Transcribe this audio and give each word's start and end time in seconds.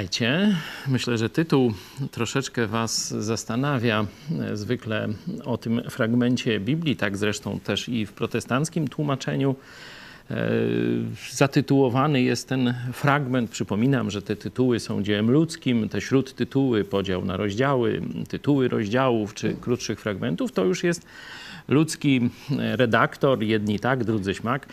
Witajcie. 0.00 0.56
Myślę, 0.88 1.18
że 1.18 1.30
tytuł 1.30 1.72
troszeczkę 2.10 2.66
Was 2.66 3.08
zastanawia. 3.08 4.06
Zwykle 4.54 5.08
o 5.44 5.58
tym 5.58 5.82
fragmencie 5.90 6.60
Biblii, 6.60 6.96
tak 6.96 7.16
zresztą 7.16 7.60
też 7.60 7.88
i 7.88 8.06
w 8.06 8.12
protestanckim 8.12 8.88
tłumaczeniu. 8.88 9.56
E, 10.30 10.50
zatytułowany 11.30 12.22
jest 12.22 12.48
ten 12.48 12.74
fragment. 12.92 13.50
Przypominam, 13.50 14.10
że 14.10 14.22
te 14.22 14.36
tytuły 14.36 14.80
są 14.80 15.02
dziełem 15.02 15.30
ludzkim. 15.30 15.88
Te 15.88 16.00
śródtytuły, 16.00 16.84
podział 16.84 17.24
na 17.24 17.36
rozdziały, 17.36 18.02
tytuły 18.28 18.68
rozdziałów 18.68 19.34
czy 19.34 19.54
krótszych 19.54 20.00
fragmentów, 20.00 20.52
to 20.52 20.64
już 20.64 20.84
jest 20.84 21.06
ludzki 21.68 22.30
redaktor. 22.58 23.42
Jedni 23.42 23.80
tak, 23.80 24.04
drudzy 24.04 24.34
śmak 24.34 24.66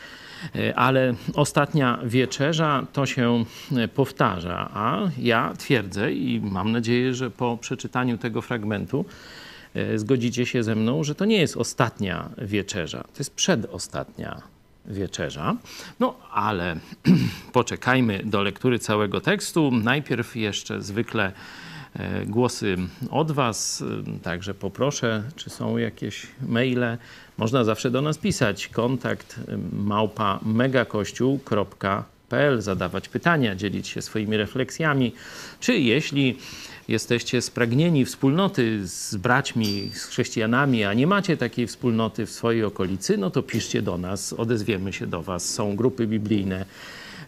ale 0.76 1.14
ostatnia 1.34 2.00
wieczerza 2.04 2.88
to 2.94 3.06
się 3.06 3.46
e, 3.78 3.88
powtarza, 3.88 4.70
a 4.74 5.00
ja 5.20 5.54
twierdzę 5.58 6.14
i 6.14 6.42
mam 6.42 6.72
nadzieję, 6.72 7.14
że 7.14 7.32
po 7.32 7.58
przeczytaniu 7.58 8.18
tego 8.18 8.42
fragmentu 8.42 9.06
e, 9.74 9.98
zgodzicie 9.98 10.46
się 10.46 10.64
ze 10.64 10.76
mną, 10.76 11.04
że 11.04 11.16
to 11.16 11.26
nie 11.26 11.38
jest 11.38 11.58
ostatnia 11.58 12.30
wieczerza, 12.38 13.04
to 13.04 13.20
jest 13.20 13.36
przedostatnia 13.36 14.42
wieczerza. 14.86 15.56
No 16.00 16.16
ale 16.32 16.76
poczekajmy 17.54 18.22
do 18.26 18.42
lektury 18.42 18.80
całego 18.80 19.22
tekstu. 19.22 19.72
Najpierw 19.72 20.36
jeszcze 20.36 20.82
zwykle 20.82 21.32
głosy 22.26 22.78
od 23.12 23.32
Was, 23.32 23.84
także 24.24 24.54
poproszę, 24.54 25.24
czy 25.36 25.50
są 25.50 25.78
jakieś 25.78 26.28
maile 26.48 26.98
można 27.38 27.64
zawsze 27.64 27.92
do 27.92 28.02
nas 28.02 28.18
pisać. 28.18 28.68
Kontakt 28.68 29.40
małpa 29.74 30.40
megakościół.pl, 30.46 32.62
zadawać 32.62 33.10
pytania, 33.10 33.56
dzielić 33.56 33.88
się 33.88 34.02
swoimi 34.02 34.38
refleksjami. 34.38 35.14
Czy 35.60 35.80
jeśli 35.80 36.38
jesteście 36.88 37.42
spragnieni 37.42 38.06
wspólnoty 38.06 38.88
z 38.88 39.16
braćmi, 39.16 39.92
z 39.94 40.06
chrześcijanami, 40.06 40.84
a 40.84 40.94
nie 40.94 41.08
macie 41.08 41.38
takiej 41.38 41.68
wspólnoty 41.68 42.26
w 42.26 42.32
swojej 42.32 42.64
okolicy, 42.64 43.18
no 43.18 43.30
to 43.30 43.44
piszcie 43.44 43.82
do 43.82 43.98
nas, 43.98 44.34
odezwiemy 44.34 44.94
się 44.94 45.08
do 45.08 45.22
Was. 45.22 45.54
Są 45.54 45.76
grupy 45.76 46.08
biblijne 46.08 46.62
E, 46.62 46.66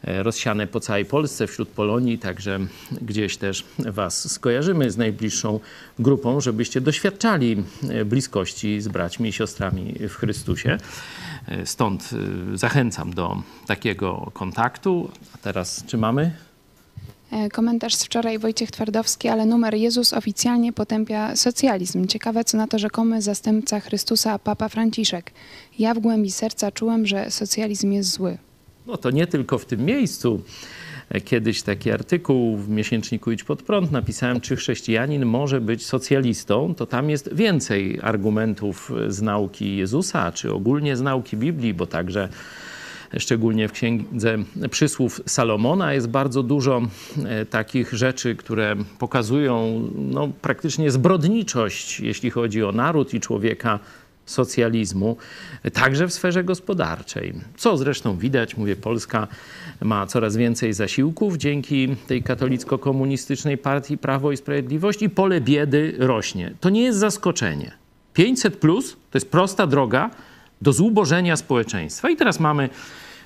rozsiane 0.03 0.67
po 0.67 0.80
całej 0.80 1.05
Polsce, 1.05 1.47
wśród 1.47 1.69
Polonii, 1.69 2.19
także 2.19 2.59
gdzieś 3.02 3.38
też 3.38 3.66
Was 3.78 4.31
skojarzymy 4.31 4.91
z 4.91 4.97
najbliższą 4.97 5.59
grupą, 6.00 6.41
żebyście 6.41 6.81
doświadczali 6.81 7.64
e, 7.89 8.06
bliskości 8.06 8.81
z 8.81 8.88
braćmi 8.88 9.30
i 9.30 9.33
siostrami 9.33 9.95
w 10.09 10.14
Chrystusie. 10.14 10.78
E, 11.47 11.66
stąd 11.66 12.09
zachęcam 12.53 13.14
do 13.14 13.41
takiego 13.67 14.31
kontaktu. 14.33 15.11
A 15.36 15.38
teraz 15.38 15.83
czy 15.88 15.97
mamy? 15.97 16.31
Komentarz 17.52 17.95
z 17.95 18.03
wczoraj 18.03 18.39
Wojciech 18.39 18.72
Twardowski, 18.72 19.28
ale 19.28 19.45
numer 19.45 19.73
Jezus 19.73 20.13
oficjalnie 20.13 20.73
potępia 20.73 21.35
socjalizm. 21.35 22.07
Ciekawe, 22.07 22.44
co 22.44 22.57
na 22.57 22.68
to 22.68 22.79
rzekomy 22.79 23.22
zastępca 23.22 23.79
Chrystusa, 23.79 24.40
Papa 24.40 24.69
Franciszek. 24.69 25.31
Ja 25.79 25.94
w 25.94 26.00
głębi 26.00 26.31
serca 26.31 26.72
czułem, 26.72 27.07
że 27.07 27.31
socjalizm 27.31 27.91
jest 27.91 28.12
zły. 28.12 28.38
No 28.89 28.97
to 28.97 29.11
nie 29.11 29.27
tylko 29.27 29.57
w 29.57 29.66
tym 29.66 29.85
miejscu. 29.85 30.41
Kiedyś 31.25 31.61
taki 31.61 31.91
artykuł 31.91 32.57
w 32.57 32.69
miesięczniku 32.69 33.31
Idź 33.31 33.44
Pod 33.44 33.63
Prąd 33.63 33.91
napisałem, 33.91 34.41
czy 34.41 34.55
chrześcijanin 34.55 35.25
może 35.25 35.61
być 35.61 35.85
socjalistą, 35.85 36.75
to 36.75 36.85
tam 36.85 37.09
jest 37.09 37.33
więcej 37.33 37.99
argumentów 38.01 38.91
z 39.07 39.22
nauki 39.22 39.78
Jezusa, 39.78 40.31
czy 40.31 40.53
ogólnie 40.53 40.97
z 40.97 41.01
nauki 41.01 41.38
Biblii, 41.38 41.73
bo 41.73 41.85
także 41.85 42.29
szczególnie 43.17 43.67
w 43.67 43.72
księdze 43.72 44.38
przysłów 44.69 45.22
Salomona 45.25 45.94
jest 45.94 46.07
bardzo 46.07 46.44
dużo 46.44 46.81
e, 47.25 47.45
takich 47.45 47.94
rzeczy, 47.94 48.35
które 48.35 48.75
pokazują 48.99 49.83
no, 49.95 50.28
praktycznie 50.41 50.91
zbrodniczość, 50.91 51.99
jeśli 51.99 52.29
chodzi 52.29 52.63
o 52.63 52.72
naród 52.72 53.13
i 53.13 53.19
człowieka 53.19 53.79
socjalizmu, 54.29 55.17
także 55.73 56.07
w 56.07 56.13
sferze 56.13 56.44
gospodarczej. 56.44 57.34
Co 57.57 57.78
zresztą 57.78 58.17
widać, 58.17 58.57
mówię, 58.57 58.75
Polska 58.75 59.28
ma 59.81 60.07
coraz 60.07 60.35
więcej 60.35 60.73
zasiłków 60.73 61.38
dzięki 61.38 61.95
tej 62.07 62.23
katolicko-komunistycznej 62.23 63.57
partii 63.57 63.97
Prawo 63.97 64.31
i 64.31 64.38
Sprawiedliwość 64.38 65.01
i 65.01 65.09
pole 65.09 65.41
biedy 65.41 65.95
rośnie. 65.97 66.53
To 66.59 66.69
nie 66.69 66.84
jest 66.84 67.00
zaskoczenie. 67.00 67.72
500 68.13 68.57
plus 68.57 68.91
to 68.91 69.17
jest 69.17 69.31
prosta 69.31 69.67
droga 69.67 70.09
do 70.61 70.73
zubożenia 70.73 71.38
społeczeństwa. 71.38 72.09
I 72.09 72.16
teraz 72.16 72.40
mamy 72.40 72.69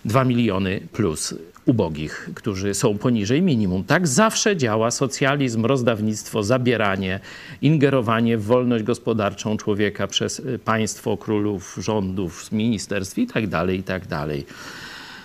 2 0.06 0.24
miliony 0.24 0.82
plus 0.92 1.36
ubogich, 1.66 2.30
którzy 2.36 2.74
są 2.74 2.98
poniżej 2.98 3.42
minimum. 3.42 3.84
Tak 3.84 4.08
zawsze 4.08 4.58
działa 4.58 4.92
socjalizm, 4.92 5.66
rozdawnictwo, 5.66 6.44
zabieranie, 6.44 7.20
ingerowanie 7.62 8.38
w 8.38 8.44
wolność 8.44 8.84
gospodarczą 8.84 9.58
człowieka 9.58 10.08
przez 10.08 10.40
y, 10.40 10.60
państwo, 10.60 11.18
królów, 11.18 11.78
rządów, 11.82 12.52
ministerstw 12.52 13.18
itd., 13.18 13.50
tak 13.50 13.70
itd. 13.70 14.08
Tak 14.08 14.28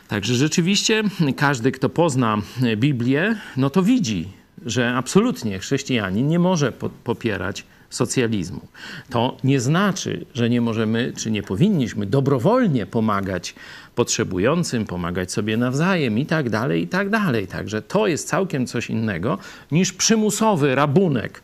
Także 0.09 0.35
rzeczywiście 0.35 1.03
każdy, 1.37 1.73
kto 1.73 1.89
pozna 1.89 2.39
Biblię, 2.77 3.37
no 3.57 3.71
to 3.71 3.83
widzi, 3.83 4.29
że 4.67 4.95
absolutnie 4.95 5.59
chrześcijanin 5.59 6.29
nie 6.29 6.39
może 6.39 6.73
popierać 7.05 7.65
socjalizmu. 7.91 8.61
To 9.11 9.37
nie 9.45 9.61
znaczy, 9.61 10.25
że 10.35 10.51
nie 10.51 10.61
możemy, 10.61 11.13
czy 11.17 11.31
nie 11.31 11.43
powinniśmy 11.43 12.07
dobrowolnie 12.07 12.87
pomagać 12.87 13.55
potrzebującym, 13.99 14.85
pomagać 14.85 15.33
sobie 15.33 15.57
nawzajem 15.57 16.19
i 16.19 16.27
tak 16.27 16.51
dalej, 16.51 16.83
i 16.83 16.89
tak 16.89 17.11
dalej. 17.11 17.47
Także 17.47 17.83
to 17.83 18.07
jest 18.07 18.29
całkiem 18.29 18.67
coś 18.67 18.91
innego 18.91 19.39
niż 19.73 19.93
przymusowy 19.93 20.75
rabunek 20.75 21.43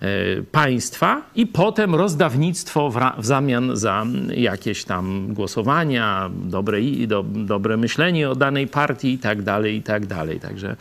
e, 0.00 0.06
państwa 0.42 1.22
i 1.34 1.46
potem 1.46 1.94
rozdawnictwo 1.94 2.90
w, 2.90 3.24
zamian 3.26 3.76
za 3.76 4.06
jakieś 4.36 4.84
tam 4.84 5.34
głosowania, 5.34 6.30
dobre, 6.34 6.78
do, 7.06 7.22
dobre 7.22 7.76
myślenie 7.76 8.30
o 8.30 8.34
danej 8.34 8.66
partii 8.66 9.12
i 9.12 9.18
tak 9.18 9.42
dalej, 9.42 9.76
i 9.76 9.82
tak 9.82 10.06
dalej. 10.06 10.40
Także 10.40 10.76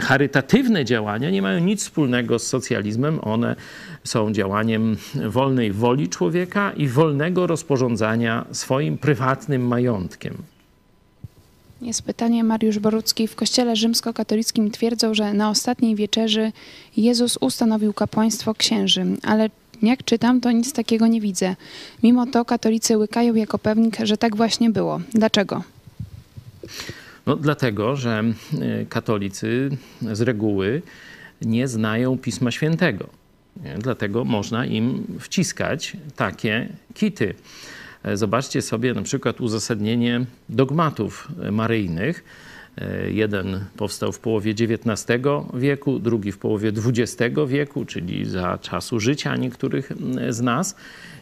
charytatywne 0.00 0.84
działania 0.84 1.30
nie 1.30 1.42
mają 1.42 1.58
nic 1.58 1.82
wspólnego 1.82 2.38
z 2.38 2.46
socjalizmem. 2.46 3.18
One 3.22 3.56
są 4.04 4.32
działaniem 4.32 4.96
wolnej 5.28 5.72
woli 5.72 6.08
człowieka 6.08 6.72
i 6.72 6.88
wolnego 6.88 7.46
rozporządzania 7.46 8.44
swoim 8.52 8.98
prywatnym 8.98 9.66
majątkiem. 9.66 10.34
Jest 11.82 12.02
pytanie 12.02 12.44
Mariusz 12.44 12.78
Borucki. 12.78 13.28
W 13.28 13.34
kościele 13.34 13.76
rzymskokatolickim 13.76 14.70
twierdzą, 14.70 15.14
że 15.14 15.34
na 15.34 15.50
ostatniej 15.50 15.94
wieczerzy 15.94 16.52
Jezus 16.96 17.38
ustanowił 17.40 17.92
kapłaństwo 17.92 18.54
księży, 18.54 19.06
ale 19.22 19.50
jak 19.82 20.04
czytam, 20.04 20.40
to 20.40 20.52
nic 20.52 20.72
takiego 20.72 21.06
nie 21.06 21.20
widzę. 21.20 21.56
Mimo 22.02 22.26
to 22.26 22.44
katolicy 22.44 22.98
łykają 22.98 23.34
jako 23.34 23.58
pewnik, 23.58 23.96
że 24.02 24.16
tak 24.16 24.36
właśnie 24.36 24.70
było. 24.70 25.00
Dlaczego? 25.14 25.62
No, 27.26 27.36
dlatego, 27.36 27.96
że 27.96 28.22
e, 28.60 28.86
katolicy 28.86 29.70
z 30.12 30.20
reguły 30.20 30.82
nie 31.42 31.68
znają 31.68 32.18
Pisma 32.18 32.50
Świętego. 32.50 33.19
Dlatego 33.78 34.24
można 34.24 34.66
im 34.66 35.06
wciskać 35.20 35.96
takie 36.16 36.68
kity. 36.94 37.34
E, 38.02 38.16
zobaczcie 38.16 38.62
sobie 38.62 38.94
na 38.94 39.02
przykład 39.02 39.40
uzasadnienie 39.40 40.24
dogmatów 40.48 41.28
maryjnych. 41.52 42.24
E, 42.78 43.10
jeden 43.10 43.64
powstał 43.76 44.12
w 44.12 44.18
połowie 44.18 44.50
XIX 44.50 45.18
wieku, 45.54 45.98
drugi 45.98 46.32
w 46.32 46.38
połowie 46.38 46.68
XX 46.68 47.36
wieku, 47.48 47.84
czyli 47.84 48.24
za 48.24 48.58
czasu 48.58 49.00
życia 49.00 49.36
niektórych 49.36 49.92
z 50.28 50.40
nas. 50.40 50.76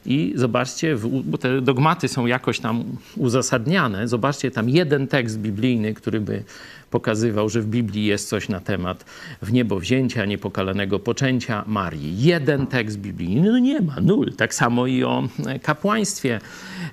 I 0.08 0.32
zobaczcie, 0.37 0.96
bo 1.25 1.38
te 1.38 1.60
dogmaty 1.60 2.08
są 2.08 2.26
jakoś 2.26 2.60
tam 2.60 2.84
uzasadniane. 3.16 4.08
Zobaczcie 4.08 4.50
tam 4.50 4.69
jeden 4.69 5.08
tekst 5.08 5.38
biblijny, 5.38 5.94
który 5.94 6.20
by 6.20 6.43
pokazywał, 6.90 7.49
że 7.49 7.60
w 7.60 7.66
Biblii 7.66 8.05
jest 8.05 8.28
coś 8.28 8.49
na 8.49 8.60
temat 8.60 9.05
w 9.43 9.52
niebo 9.52 9.78
wzięcia, 9.78 10.25
niepokalanego 10.25 10.99
poczęcia 10.99 11.64
Marii. 11.66 12.22
Jeden 12.22 12.66
tekst 12.66 12.99
biblijny, 12.99 13.52
no 13.52 13.58
nie 13.58 13.81
ma, 13.81 14.00
nul. 14.00 14.32
Tak 14.32 14.55
samo 14.55 14.87
i 14.87 15.05
o 15.05 15.28
kapłaństwie. 15.62 16.40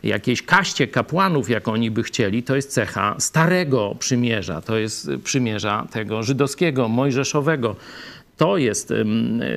Jakiejś 0.03 0.41
kaście 0.41 0.88
kapłanów, 0.88 1.50
jak 1.50 1.67
oni 1.67 1.91
by 1.91 2.03
chcieli, 2.03 2.44
to 2.44 2.56
jest 2.56 2.71
cecha 2.71 3.15
starego 3.19 3.95
przymierza, 4.00 4.62
to 4.62 4.77
jest 4.77 5.09
przymierza 5.23 5.88
tego 5.91 6.23
żydowskiego, 6.23 6.88
mojżeszowego 6.88 7.75
to 8.37 8.57
jest 8.57 8.93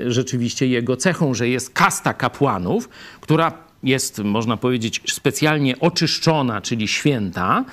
rzeczywiście 0.06 0.66
jego 0.66 0.96
cechą, 0.96 1.34
że 1.34 1.48
jest 1.48 1.70
kasta 1.70 2.14
kapłanów, 2.14 2.88
która 3.20 3.52
jest, 3.82 4.18
można 4.18 4.56
powiedzieć, 4.56 5.02
specjalnie 5.12 5.80
oczyszczona, 5.80 6.60
czyli 6.60 6.88
święta, 6.88 7.64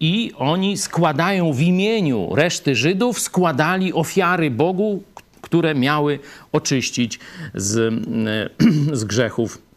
i 0.00 0.32
oni 0.36 0.78
składają 0.78 1.52
w 1.52 1.60
imieniu 1.60 2.34
reszty 2.34 2.74
Żydów, 2.74 3.20
składali 3.20 3.92
ofiary 3.92 4.50
Bogu, 4.50 5.02
które 5.40 5.74
miały 5.74 6.18
oczyścić 6.52 7.18
z, 7.54 7.94
z 8.92 9.04
grzechów 9.04 9.69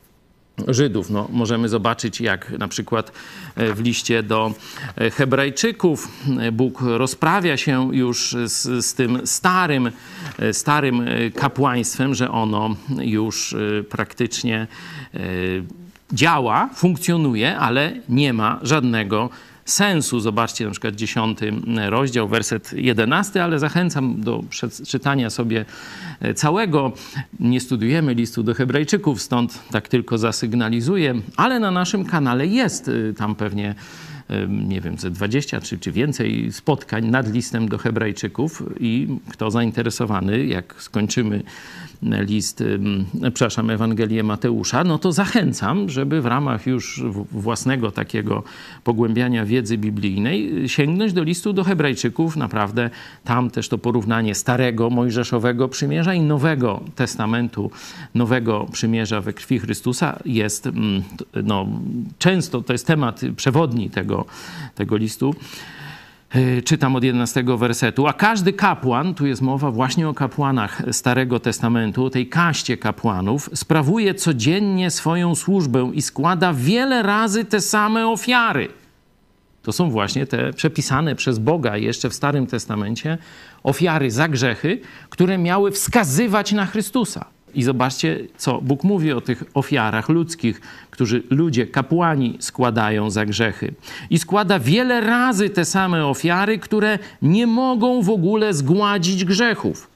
Żydów. 0.67 1.09
No, 1.09 1.27
możemy 1.31 1.69
zobaczyć, 1.69 2.21
jak 2.21 2.51
na 2.51 2.67
przykład 2.67 3.11
w 3.55 3.79
liście 3.81 4.23
do 4.23 4.53
Hebrajczyków 5.13 6.07
Bóg 6.51 6.81
rozprawia 6.81 7.57
się 7.57 7.95
już 7.95 8.35
z, 8.45 8.85
z 8.85 8.93
tym 8.93 9.27
starym, 9.27 9.91
starym 10.51 11.05
kapłaństwem, 11.35 12.15
że 12.15 12.31
ono 12.31 12.75
już 13.01 13.55
praktycznie 13.89 14.67
działa, 16.13 16.69
funkcjonuje, 16.75 17.57
ale 17.57 17.93
nie 18.09 18.33
ma 18.33 18.59
żadnego 18.61 19.29
sensu. 19.65 20.19
Zobaczcie 20.19 20.65
na 20.65 20.71
przykład 20.71 20.95
dziesiąty 20.95 21.53
rozdział, 21.89 22.27
werset 22.27 22.73
jedenasty, 22.73 23.43
ale 23.43 23.59
zachęcam 23.59 24.21
do 24.21 24.43
przeczytania 24.49 25.29
sobie 25.29 25.65
całego. 26.35 26.91
Nie 27.39 27.59
studujemy 27.59 28.13
listu 28.13 28.43
do 28.43 28.53
Hebrajczyków, 28.53 29.21
stąd 29.21 29.59
tak 29.71 29.87
tylko 29.87 30.17
zasygnalizuję, 30.17 31.21
ale 31.37 31.59
na 31.59 31.71
naszym 31.71 32.05
kanale 32.05 32.47
jest 32.47 32.87
e, 32.87 33.13
tam 33.13 33.35
pewnie 33.35 33.75
nie 34.49 34.81
wiem, 34.81 34.97
ze 34.97 35.11
20 35.11 35.61
czy, 35.61 35.77
czy 35.77 35.91
więcej 35.91 36.51
spotkań 36.51 37.05
nad 37.05 37.33
listem 37.33 37.69
do 37.69 37.77
Hebrajczyków 37.77 38.63
i 38.79 39.07
kto 39.29 39.51
zainteresowany, 39.51 40.45
jak 40.45 40.75
skończymy 40.77 41.43
list, 42.03 42.63
przepraszam, 43.33 43.69
Ewangelię 43.69 44.23
Mateusza, 44.23 44.83
no 44.83 44.99
to 44.99 45.11
zachęcam, 45.11 45.89
żeby 45.89 46.21
w 46.21 46.25
ramach 46.25 46.67
już 46.67 47.03
własnego 47.31 47.91
takiego 47.91 48.43
pogłębiania 48.83 49.45
wiedzy 49.45 49.77
biblijnej 49.77 50.69
sięgnąć 50.69 51.13
do 51.13 51.23
listu 51.23 51.53
do 51.53 51.63
Hebrajczyków. 51.63 52.37
Naprawdę 52.37 52.89
tam 53.23 53.49
też 53.49 53.69
to 53.69 53.77
porównanie 53.77 54.35
starego 54.35 54.89
Mojżeszowego 54.89 55.67
przymierza 55.67 56.13
i 56.13 56.21
nowego 56.21 56.81
testamentu, 56.95 57.71
nowego 58.15 58.67
przymierza 58.71 59.21
we 59.21 59.33
krwi 59.33 59.59
Chrystusa 59.59 60.19
jest, 60.25 60.69
no, 61.43 61.67
często 62.19 62.61
to 62.61 62.73
jest 62.73 62.87
temat 62.87 63.21
przewodni 63.35 63.89
tego, 63.89 64.12
tego 64.75 64.97
listu. 64.97 65.35
E, 66.33 66.61
czytam 66.61 66.95
od 66.95 67.03
11 67.03 67.43
wersetu. 67.57 68.07
A 68.07 68.13
każdy 68.13 68.53
kapłan, 68.53 69.13
tu 69.13 69.25
jest 69.25 69.41
mowa 69.41 69.71
właśnie 69.71 70.09
o 70.09 70.13
kapłanach 70.13 70.81
Starego 70.91 71.39
Testamentu, 71.39 72.09
tej 72.09 72.29
kaście 72.29 72.77
kapłanów, 72.77 73.49
sprawuje 73.53 74.13
codziennie 74.13 74.91
swoją 74.91 75.35
służbę 75.35 75.91
i 75.93 76.01
składa 76.01 76.53
wiele 76.53 77.03
razy 77.03 77.45
te 77.45 77.61
same 77.61 78.07
ofiary. 78.07 78.67
To 79.63 79.71
są 79.71 79.89
właśnie 79.89 80.25
te 80.25 80.53
przepisane 80.53 81.15
przez 81.15 81.39
Boga 81.39 81.77
jeszcze 81.77 82.09
w 82.09 82.13
Starym 82.13 82.47
Testamencie 82.47 83.17
ofiary 83.63 84.11
za 84.11 84.27
grzechy, 84.27 84.79
które 85.09 85.37
miały 85.37 85.71
wskazywać 85.71 86.51
na 86.51 86.65
Chrystusa. 86.65 87.32
I 87.55 87.63
zobaczcie, 87.63 88.19
co 88.37 88.61
Bóg 88.61 88.83
mówi 88.83 89.11
o 89.11 89.21
tych 89.21 89.43
ofiarach 89.53 90.09
ludzkich, 90.09 90.61
którzy 90.89 91.23
ludzie, 91.29 91.67
kapłani 91.67 92.37
składają 92.39 93.09
za 93.09 93.25
grzechy. 93.25 93.73
I 94.09 94.19
składa 94.19 94.59
wiele 94.59 95.01
razy 95.01 95.49
te 95.49 95.65
same 95.65 96.05
ofiary, 96.05 96.59
które 96.59 96.99
nie 97.21 97.47
mogą 97.47 98.01
w 98.01 98.09
ogóle 98.09 98.53
zgładzić 98.53 99.25
grzechów. 99.25 99.89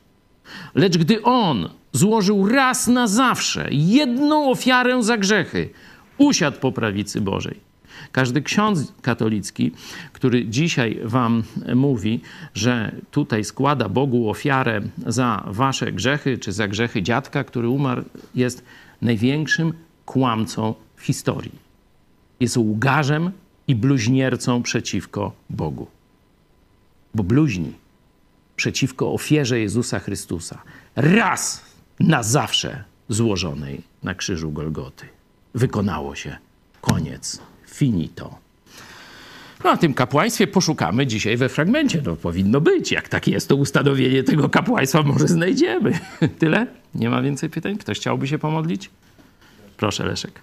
Lecz 0.75 0.97
gdy 0.97 1.23
On 1.23 1.69
złożył 1.91 2.47
raz 2.47 2.87
na 2.87 3.07
zawsze 3.07 3.67
jedną 3.71 4.51
ofiarę 4.51 5.03
za 5.03 5.17
grzechy, 5.17 5.69
usiadł 6.17 6.59
po 6.59 6.71
prawicy 6.71 7.21
Bożej 7.21 7.59
każdy 8.11 8.41
ksiądz 8.41 8.93
katolicki, 9.01 9.71
który 10.13 10.45
dzisiaj 10.45 10.99
wam 11.03 11.43
mówi, 11.75 12.21
że 12.53 12.95
tutaj 13.11 13.43
składa 13.43 13.89
Bogu 13.89 14.29
ofiarę 14.29 14.81
za 15.07 15.43
wasze 15.47 15.91
grzechy, 15.91 16.37
czy 16.37 16.51
za 16.51 16.67
grzechy 16.67 17.03
dziadka, 17.03 17.43
który 17.43 17.69
umarł, 17.69 18.03
jest 18.35 18.63
największym 19.01 19.73
kłamcą 20.05 20.73
w 20.95 21.01
historii. 21.01 21.67
Jest 22.39 22.57
łgarzem 22.57 23.31
i 23.67 23.75
bluźniercą 23.75 24.63
przeciwko 24.63 25.31
Bogu. 25.49 25.87
Bo 27.15 27.23
bluźni 27.23 27.73
przeciwko 28.55 29.13
ofierze 29.13 29.59
Jezusa 29.59 29.99
Chrystusa. 29.99 30.61
Raz 30.95 31.65
na 31.99 32.23
zawsze 32.23 32.83
złożonej 33.09 33.81
na 34.03 34.15
krzyżu 34.15 34.51
Golgoty. 34.51 35.05
Wykonało 35.55 36.15
się. 36.15 36.37
Koniec 36.81 37.41
finito. 37.77 38.39
No, 39.63 39.69
a 39.69 39.77
tym 39.77 39.93
kapłaństwie 39.93 40.47
poszukamy 40.47 41.07
dzisiaj 41.07 41.37
we 41.37 41.49
fragmencie. 41.49 42.01
No, 42.05 42.15
powinno 42.15 42.61
być. 42.61 42.91
Jak 42.91 43.09
tak 43.09 43.27
jest, 43.27 43.49
to 43.49 43.55
ustanowienie 43.55 44.23
tego 44.23 44.49
kapłaństwa 44.49 45.03
może 45.03 45.27
znajdziemy. 45.27 45.99
Tyle? 46.39 46.67
Nie 46.95 47.09
ma 47.09 47.21
więcej 47.21 47.49
pytań? 47.49 47.77
Ktoś 47.77 47.97
chciałby 47.97 48.27
się 48.27 48.39
pomodlić? 48.39 48.89
Proszę, 49.77 50.05
Leszek. 50.05 50.41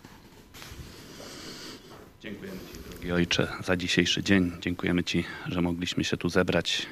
Dziękujemy 2.23 2.59
Ci, 2.73 2.91
drogi 2.91 3.13
Ojcze, 3.13 3.49
za 3.65 3.77
dzisiejszy 3.77 4.23
dzień. 4.23 4.53
Dziękujemy 4.61 5.05
Ci, 5.05 5.25
że 5.47 5.63
mogliśmy 5.63 6.05
się 6.05 6.17
tu 6.17 6.29
zebrać 6.29 6.87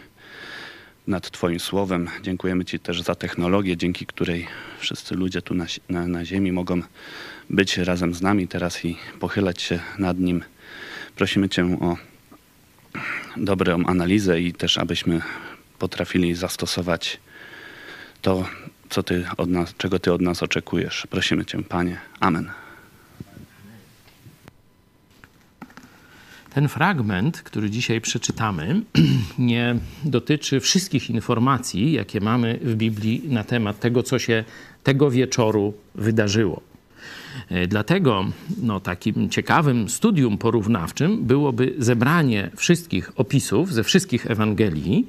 nad 1.07 1.31
Twoim 1.31 1.61
słowem. 1.61 2.09
Dziękujemy 2.23 2.65
Ci 2.65 2.79
też 2.79 3.03
za 3.03 3.15
technologię, 3.15 3.77
dzięki 3.77 4.07
której 4.07 4.47
wszyscy 4.79 5.15
ludzie 5.15 5.43
tu 5.43 5.55
na, 5.55 5.67
na, 5.89 6.07
na 6.07 6.25
ziemi 6.25 6.53
mogą 6.53 6.83
być 7.51 7.79
razem 7.79 8.15
z 8.15 8.23
nami 8.23 8.49
teraz 8.49 8.85
i 8.85 8.97
pochylać 9.21 9.63
się 9.63 9.81
nad 9.99 10.19
nim. 10.19 10.45
Prosimy 11.17 11.49
Cię 11.49 11.79
o 11.81 11.97
dobrą 13.37 13.85
analizę 13.85 14.41
i 14.41 14.53
też 14.53 14.79
abyśmy 14.79 15.21
potrafili 15.79 16.35
zastosować 16.35 17.21
to, 18.23 18.49
co 18.91 19.03
ty 19.03 19.25
od 19.37 19.51
nas, 19.51 19.75
czego 19.77 19.99
Ty 19.99 20.13
od 20.13 20.21
nas 20.21 20.43
oczekujesz. 20.43 21.07
Prosimy 21.11 21.45
Cię, 21.45 21.63
Panie. 21.63 21.97
Amen. 22.21 22.51
Ten 26.55 26.69
fragment, 26.69 27.43
który 27.43 27.71
dzisiaj 27.71 28.01
przeczytamy, 28.01 28.83
nie 29.39 29.77
dotyczy 30.05 30.61
wszystkich 30.61 31.11
informacji, 31.11 31.93
jakie 31.93 32.21
mamy 32.21 32.59
w 32.63 32.75
Biblii 32.75 33.23
na 33.29 33.45
temat 33.45 33.81
tego, 33.81 34.03
co 34.03 34.19
się 34.19 34.45
tego 34.83 35.11
wieczoru 35.11 35.75
wydarzyło. 35.95 36.72
E, 37.49 37.67
dlatego 37.67 38.25
no, 38.63 38.81
takim 38.81 39.31
ciekawym 39.31 39.89
studium 39.89 40.39
porównawczym 40.39 41.25
byłoby 41.25 41.75
zebranie 41.79 42.51
wszystkich 42.57 43.13
opisów 43.17 43.73
ze 43.73 43.85
wszystkich 43.85 44.31
Ewangelii 44.31 45.07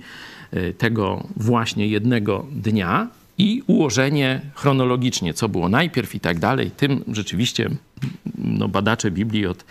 e, 0.52 0.74
tego 0.74 1.28
właśnie 1.38 1.88
jednego 1.88 2.46
dnia 2.52 3.08
i 3.38 3.64
ułożenie 3.68 4.42
chronologicznie, 4.56 5.34
co 5.34 5.50
było 5.50 5.70
najpierw 5.70 6.16
i 6.16 6.20
tak 6.20 6.40
dalej. 6.40 6.72
Tym 6.72 7.04
rzeczywiście 7.08 7.70
no, 8.38 8.68
badacze 8.68 9.12
Biblii 9.12 9.46
od 9.46 9.66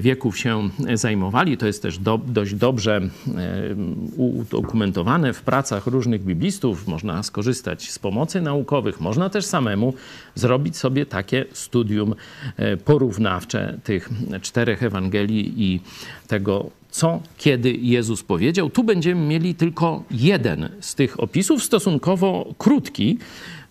wieków 0.00 0.38
się 0.38 0.68
zajmowali. 0.94 1.56
To 1.56 1.66
jest 1.66 1.82
też 1.82 1.98
do, 1.98 2.20
dość 2.26 2.54
dobrze 2.54 2.96
e, 2.96 3.10
udokumentowane 4.16 5.32
w 5.32 5.42
pracach 5.42 5.86
różnych 5.86 6.24
biblistów. 6.24 6.88
Można 6.88 7.22
skorzystać 7.22 7.90
z 7.90 7.98
pomocy 7.98 8.40
naukowych, 8.40 9.00
można 9.00 9.30
też 9.30 9.44
samemu 9.44 9.94
zrobić 10.34 10.76
sobie 10.76 11.06
takie 11.06 11.44
studium 11.52 12.14
e, 12.56 12.76
porównawcze 12.76 13.78
tych 13.84 14.10
czterech 14.42 14.82
Ewangelii 14.82 15.54
i 15.56 15.80
tego, 16.26 16.70
co 16.90 17.20
kiedy 17.38 17.72
Jezus 17.72 18.22
powiedział. 18.22 18.70
Tu 18.70 18.84
będziemy 18.84 19.26
mieli 19.26 19.54
tylko 19.54 20.02
jeden 20.10 20.68
z 20.80 20.94
tych 20.94 21.20
opisów, 21.20 21.64
stosunkowo 21.64 22.54
krótki. 22.58 23.18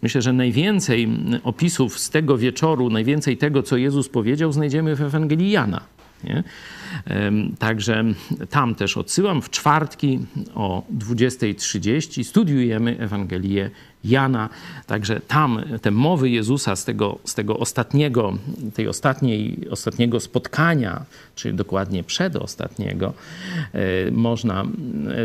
Myślę, 0.02 0.22
że 0.22 0.34
najwięcej 0.34 1.10
opisów 1.44 2.00
z 2.00 2.10
tego 2.10 2.38
wieczoru, 2.38 2.90
najwięcej 2.90 3.38
tego, 3.38 3.64
co 3.64 3.78
Jezus 3.78 4.10
powiedział, 4.10 4.52
znajdziemy 4.52 4.96
w 4.96 5.02
Ewangelii 5.02 5.52
Jana. 5.52 5.82
Nie? 6.24 6.44
Także 7.60 8.04
tam 8.50 8.76
też 8.76 8.98
odsyłam. 8.98 9.42
W 9.42 9.50
czwartki 9.50 10.20
o 10.56 10.84
20.30 10.98 12.24
studiujemy 12.24 13.00
Ewangelię 13.00 13.70
Jana. 14.04 14.50
Także 14.88 15.20
tam 15.20 15.64
te 15.82 15.92
mowy 15.92 16.30
Jezusa 16.30 16.76
z 16.76 16.86
tego, 16.86 17.20
z 17.24 17.34
tego 17.34 17.58
ostatniego, 17.58 18.38
tej 18.74 18.88
ostatniej, 18.88 19.68
ostatniego 19.70 20.20
spotkania, 20.20 21.06
czy 21.36 21.54
dokładnie 21.54 22.04
przedostatniego, 22.04 23.14
e, 23.74 24.12
można 24.12 24.66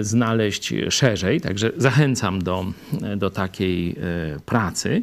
znaleźć 0.01 0.75
szerzej. 0.91 1.41
Także 1.41 1.73
zachęcam 1.77 2.43
do, 2.43 2.65
do 3.17 3.31
takiej 3.31 3.91
e, 3.91 3.95
pracy. 4.47 5.03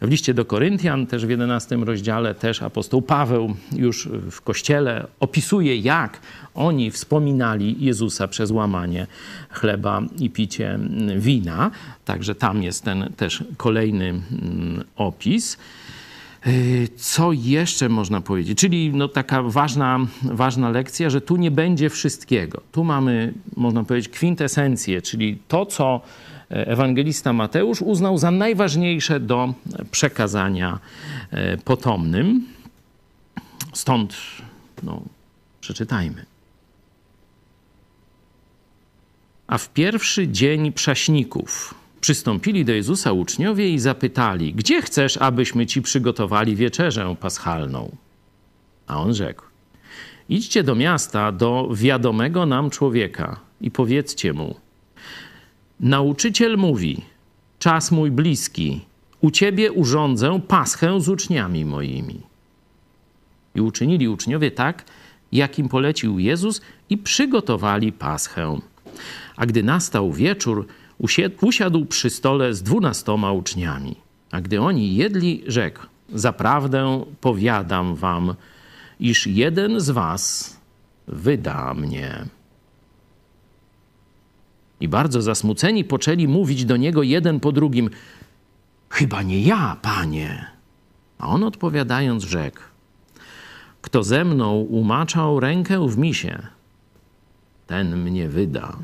W 0.00 0.08
liście 0.08 0.34
do 0.34 0.44
Koryntian, 0.44 1.06
też 1.06 1.26
w 1.26 1.30
11 1.30 1.76
rozdziale, 1.76 2.34
też 2.34 2.62
apostoł 2.62 3.02
Paweł 3.02 3.56
już 3.72 4.08
w 4.30 4.40
kościele 4.40 5.06
opisuje, 5.20 5.76
jak 5.76 6.20
oni 6.54 6.90
wspominali 6.90 7.76
Jezusa 7.84 8.28
przez 8.28 8.50
łamanie 8.50 9.06
chleba 9.50 10.02
i 10.18 10.30
picie 10.30 10.78
wina. 11.16 11.70
Także 12.04 12.34
tam 12.34 12.62
jest 12.62 12.84
ten 12.84 13.12
też 13.16 13.44
kolejny 13.56 14.08
mm, 14.08 14.84
opis. 14.96 15.58
Y, 16.46 16.88
co 16.96 17.32
jeszcze 17.32 17.88
można 17.88 18.20
powiedzieć? 18.20 18.58
Czyli 18.58 18.90
no, 18.94 19.08
taka 19.08 19.42
ważna, 19.42 19.98
ważna 20.22 20.70
lekcja, 20.70 21.10
że 21.10 21.20
tu 21.20 21.36
nie 21.36 21.50
będzie 21.50 21.90
wszystkiego. 21.90 22.60
Tu 22.72 22.84
mamy, 22.84 23.34
można 23.56 23.84
powiedzieć, 23.84 24.08
kwintesencję, 24.08 25.02
czyli 25.02 25.38
to, 25.48 25.66
co 25.66 26.00
ewangelista 26.50 27.32
Mateusz 27.32 27.82
uznał 27.82 28.18
za 28.18 28.30
najważniejsze 28.30 29.20
do 29.20 29.54
przekazania 29.90 30.78
e, 31.30 31.56
potomnym. 31.56 32.46
Stąd, 33.72 34.16
no, 34.82 35.02
przeczytajmy. 35.60 36.24
A 39.46 39.58
w 39.58 39.68
pierwszy 39.68 40.28
dzień 40.28 40.72
prześników 40.72 41.74
przystąpili 42.00 42.64
do 42.64 42.72
Jezusa 42.72 43.12
uczniowie 43.12 43.68
i 43.68 43.78
zapytali: 43.78 44.54
Gdzie 44.54 44.82
chcesz, 44.82 45.16
abyśmy 45.16 45.66
ci 45.66 45.82
przygotowali 45.82 46.56
wieczerzę 46.56 47.16
paschalną? 47.20 47.96
A 48.86 49.02
on 49.02 49.14
rzekł: 49.14 49.42
Idźcie 50.28 50.62
do 50.62 50.74
miasta, 50.74 51.32
do 51.32 51.68
wiadomego 51.74 52.46
nam 52.46 52.70
człowieka 52.70 53.40
i 53.60 53.70
powiedzcie 53.70 54.32
mu: 54.32 54.54
Nauczyciel 55.80 56.56
mówi: 56.56 57.02
Czas 57.58 57.90
mój 57.90 58.10
bliski, 58.10 58.80
u 59.20 59.30
ciebie 59.30 59.72
urządzę 59.72 60.40
paschę 60.48 61.00
z 61.00 61.08
uczniami 61.08 61.64
moimi. 61.64 62.20
I 63.54 63.60
uczynili 63.60 64.08
uczniowie 64.08 64.50
tak, 64.50 64.84
jak 65.32 65.58
im 65.58 65.68
polecił 65.68 66.18
Jezus, 66.18 66.60
i 66.90 66.98
przygotowali 66.98 67.92
paschę. 67.92 68.58
A 69.36 69.46
gdy 69.46 69.62
nastał 69.62 70.12
wieczór, 70.12 70.66
usiadł 71.40 71.86
przy 71.86 72.10
stole 72.10 72.54
z 72.54 72.62
dwunastoma 72.62 73.32
uczniami. 73.32 73.96
A 74.30 74.40
gdy 74.40 74.60
oni 74.60 74.96
jedli, 74.96 75.42
rzekł: 75.46 75.80
Zaprawdę 76.14 77.04
powiadam 77.20 77.94
wam, 77.94 78.34
iż 79.00 79.26
jeden 79.26 79.80
z 79.80 79.90
was 79.90 80.56
wyda 81.08 81.74
mnie. 81.74 82.24
I 84.80 84.88
bardzo 84.88 85.22
zasmuceni 85.22 85.84
poczęli 85.84 86.28
mówić 86.28 86.64
do 86.64 86.76
niego 86.76 87.02
jeden 87.02 87.40
po 87.40 87.52
drugim: 87.52 87.90
Chyba 88.90 89.22
nie 89.22 89.42
ja, 89.42 89.76
panie. 89.82 90.46
A 91.18 91.28
on 91.28 91.44
odpowiadając, 91.44 92.24
rzekł: 92.24 92.60
Kto 93.82 94.02
ze 94.02 94.24
mną 94.24 94.60
umaczał 94.60 95.40
rękę 95.40 95.88
w 95.88 95.98
misie, 95.98 96.38
ten 97.66 97.96
mnie 97.96 98.28
wyda. 98.28 98.76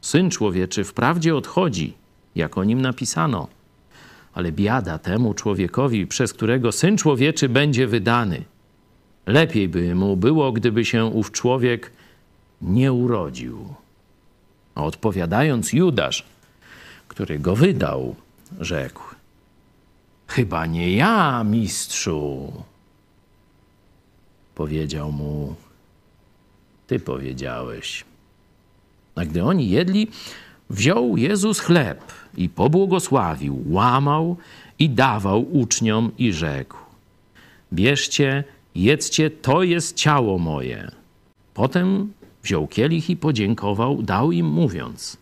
Syn 0.00 0.30
człowieczy 0.30 0.84
wprawdzie 0.84 1.36
odchodzi, 1.36 1.94
jak 2.34 2.58
o 2.58 2.64
nim 2.64 2.82
napisano, 2.82 3.48
ale 4.34 4.52
biada 4.52 4.98
temu 4.98 5.34
człowiekowi, 5.34 6.06
przez 6.06 6.32
którego 6.32 6.72
syn 6.72 6.96
człowieczy 6.96 7.48
będzie 7.48 7.86
wydany. 7.86 8.44
Lepiej 9.26 9.68
by 9.68 9.94
mu 9.94 10.16
było, 10.16 10.52
gdyby 10.52 10.84
się 10.84 11.04
ów 11.04 11.32
człowiek 11.32 11.92
nie 12.62 12.92
urodził. 12.92 13.74
A 14.76 14.84
odpowiadając 14.84 15.72
Judasz, 15.72 16.24
który 17.08 17.38
go 17.38 17.56
wydał, 17.56 18.14
rzekł: 18.60 19.02
Chyba 20.26 20.66
nie 20.66 20.92
ja, 20.96 21.44
mistrzu. 21.44 22.52
Powiedział 24.54 25.12
mu: 25.12 25.54
Ty 26.86 27.00
powiedziałeś. 27.00 28.04
A 29.14 29.24
gdy 29.24 29.44
oni 29.44 29.70
jedli, 29.70 30.08
wziął 30.70 31.16
Jezus 31.16 31.60
chleb 31.60 32.12
i 32.36 32.48
pobłogosławił, 32.48 33.64
łamał 33.66 34.36
i 34.78 34.90
dawał 34.90 35.58
uczniom 35.58 36.10
i 36.18 36.32
rzekł: 36.32 36.76
Bierzcie, 37.72 38.44
jedzcie, 38.74 39.30
to 39.30 39.62
jest 39.62 39.96
ciało 39.96 40.38
moje. 40.38 40.90
Potem 41.54 42.12
wziął 42.46 42.66
kielich 42.66 43.10
i 43.10 43.16
podziękował, 43.16 44.02
dał 44.02 44.32
im, 44.32 44.46
mówiąc: 44.46 45.16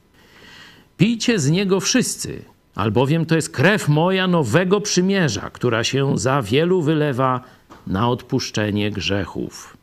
Pijcie 0.96 1.38
z 1.38 1.50
niego 1.50 1.80
wszyscy, 1.80 2.42
albowiem 2.74 3.26
to 3.26 3.34
jest 3.36 3.50
krew 3.50 3.88
moja 3.88 4.26
nowego 4.26 4.80
przymierza, 4.80 5.50
która 5.50 5.84
się 5.84 6.18
za 6.18 6.42
wielu 6.42 6.82
wylewa 6.82 7.40
na 7.86 8.08
odpuszczenie 8.08 8.90
grzechów. 8.90 9.76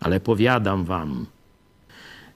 Ale 0.00 0.20
powiadam 0.20 0.84
wam, 0.84 1.26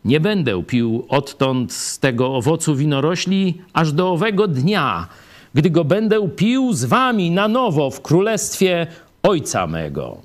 nie 0.04 0.20
będę 0.20 0.62
pił 0.62 1.06
odtąd 1.08 1.72
z 1.72 1.98
tego 1.98 2.34
owocu 2.34 2.76
winorośli 2.76 3.62
aż 3.72 3.92
do 3.92 4.10
owego 4.10 4.48
dnia, 4.48 5.08
gdy 5.54 5.70
go 5.70 5.84
będę 5.84 6.28
pił 6.28 6.72
z 6.72 6.84
wami 6.84 7.30
na 7.30 7.48
nowo 7.48 7.90
w 7.90 8.02
królestwie 8.02 8.86
Ojca 9.22 9.66
mego. 9.66 10.18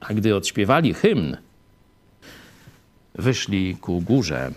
A 0.00 0.14
gdy 0.14 0.36
odśpiewali 0.36 0.94
hymn, 0.94 1.36
wyszli 3.14 3.76
ku 3.80 4.00
górze 4.00 4.52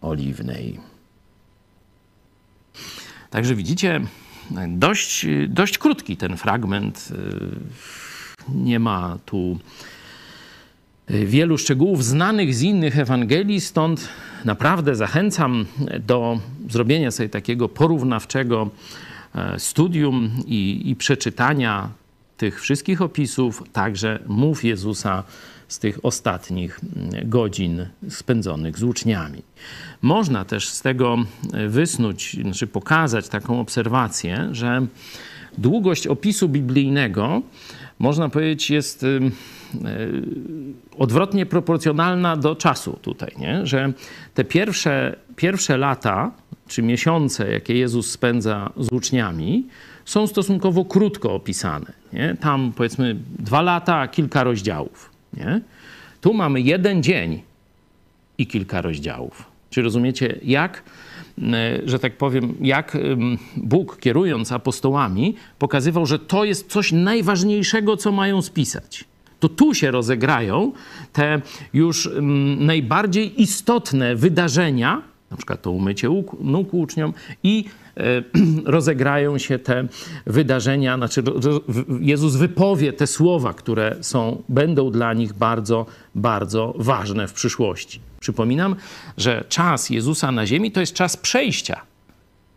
oliwnej. 0.00 0.80
Także 3.30 3.54
widzicie, 3.54 4.00
dość, 4.68 5.26
dość 5.48 5.78
krótki 5.78 6.16
ten 6.16 6.36
fragment. 6.36 7.08
Nie 8.48 8.78
ma 8.78 9.18
tu 9.26 9.58
wielu 11.08 11.58
szczegółów 11.58 12.04
znanych 12.04 12.54
z 12.54 12.62
innych 12.62 12.98
Ewangelii, 12.98 13.60
stąd 13.60 14.08
naprawdę 14.44 14.94
zachęcam 14.94 15.66
do 16.00 16.40
zrobienia 16.70 17.10
sobie 17.10 17.28
takiego 17.28 17.68
porównawczego 17.68 18.70
e, 19.34 19.58
studium 19.58 20.30
i, 20.46 20.82
i 20.90 20.96
przeczytania 20.96 21.88
tych 22.44 22.60
wszystkich 22.60 23.02
opisów, 23.02 23.62
także 23.72 24.18
mów 24.26 24.64
Jezusa 24.64 25.22
z 25.68 25.78
tych 25.78 26.04
ostatnich 26.04 26.80
mm, 26.96 27.28
godzin 27.28 27.86
spędzonych 28.08 28.78
z 28.78 28.82
uczniami. 28.82 29.42
Można 30.02 30.44
też 30.44 30.68
z 30.68 30.82
tego 30.82 31.16
wysnuć, 31.68 32.36
znaczy 32.42 32.66
pokazać 32.66 33.28
taką 33.28 33.60
obserwację, 33.60 34.48
że 34.52 34.86
długość 35.58 36.06
opisu 36.06 36.48
biblijnego, 36.48 37.42
można 37.98 38.28
powiedzieć, 38.28 38.70
jest 38.70 39.02
y, 39.02 39.20
odwrotnie 40.98 41.46
proporcjonalna 41.46 42.36
do 42.36 42.56
czasu 42.56 42.98
tutaj, 43.02 43.32
nie? 43.38 43.66
że 43.66 43.92
te 44.34 44.44
pierwsze, 44.44 45.16
pierwsze 45.36 45.76
lata 45.76 46.30
czy 46.68 46.82
miesiące, 46.82 47.52
jakie 47.52 47.74
Jezus 47.74 48.10
spędza 48.10 48.72
z 48.76 48.92
uczniami, 48.92 49.66
są 50.04 50.26
stosunkowo 50.26 50.84
krótko 50.84 51.34
opisane. 51.34 51.92
Nie? 52.12 52.36
Tam 52.40 52.72
powiedzmy 52.76 53.16
dwa 53.38 53.62
lata, 53.62 54.08
kilka 54.08 54.44
rozdziałów. 54.44 55.10
Nie? 55.36 55.60
Tu 56.20 56.34
mamy 56.34 56.60
jeden 56.60 57.02
dzień 57.02 57.42
i 58.38 58.46
kilka 58.46 58.80
rozdziałów. 58.80 59.44
Czy 59.70 59.82
rozumiecie, 59.82 60.38
jak, 60.42 60.82
e, 61.42 61.80
że 61.84 61.98
tak 61.98 62.16
powiem, 62.16 62.54
jak 62.60 62.96
Bóg 63.56 64.00
kierując 64.00 64.52
apostołami 64.52 65.34
pokazywał, 65.58 66.06
że 66.06 66.18
to 66.18 66.44
jest 66.44 66.70
coś 66.70 66.92
najważniejszego, 66.92 67.96
co 67.96 68.12
mają 68.12 68.42
spisać. 68.42 69.04
To 69.40 69.48
tu 69.48 69.74
się 69.74 69.90
rozegrają 69.90 70.72
te 71.12 71.40
już 71.72 72.10
najbardziej 72.58 73.42
istotne 73.42 74.16
wydarzenia, 74.16 75.02
na 75.30 75.36
przykład 75.36 75.62
to 75.62 75.70
umycie 75.70 76.08
nóg 76.40 76.74
uczniom 76.74 77.12
i 77.42 77.64
rozegrają 78.64 79.38
się 79.38 79.58
te 79.58 79.88
wydarzenia, 80.26 80.96
znaczy 80.96 81.22
Jezus 82.00 82.36
wypowie 82.36 82.92
te 82.92 83.06
słowa, 83.06 83.54
które 83.54 83.96
są, 84.00 84.42
będą 84.48 84.90
dla 84.90 85.14
nich 85.14 85.32
bardzo, 85.32 85.86
bardzo 86.14 86.74
ważne 86.78 87.28
w 87.28 87.32
przyszłości. 87.32 88.00
Przypominam, 88.20 88.76
że 89.16 89.44
czas 89.48 89.90
Jezusa 89.90 90.32
na 90.32 90.46
ziemi 90.46 90.72
to 90.72 90.80
jest 90.80 90.92
czas 90.92 91.16
przejścia 91.16 91.93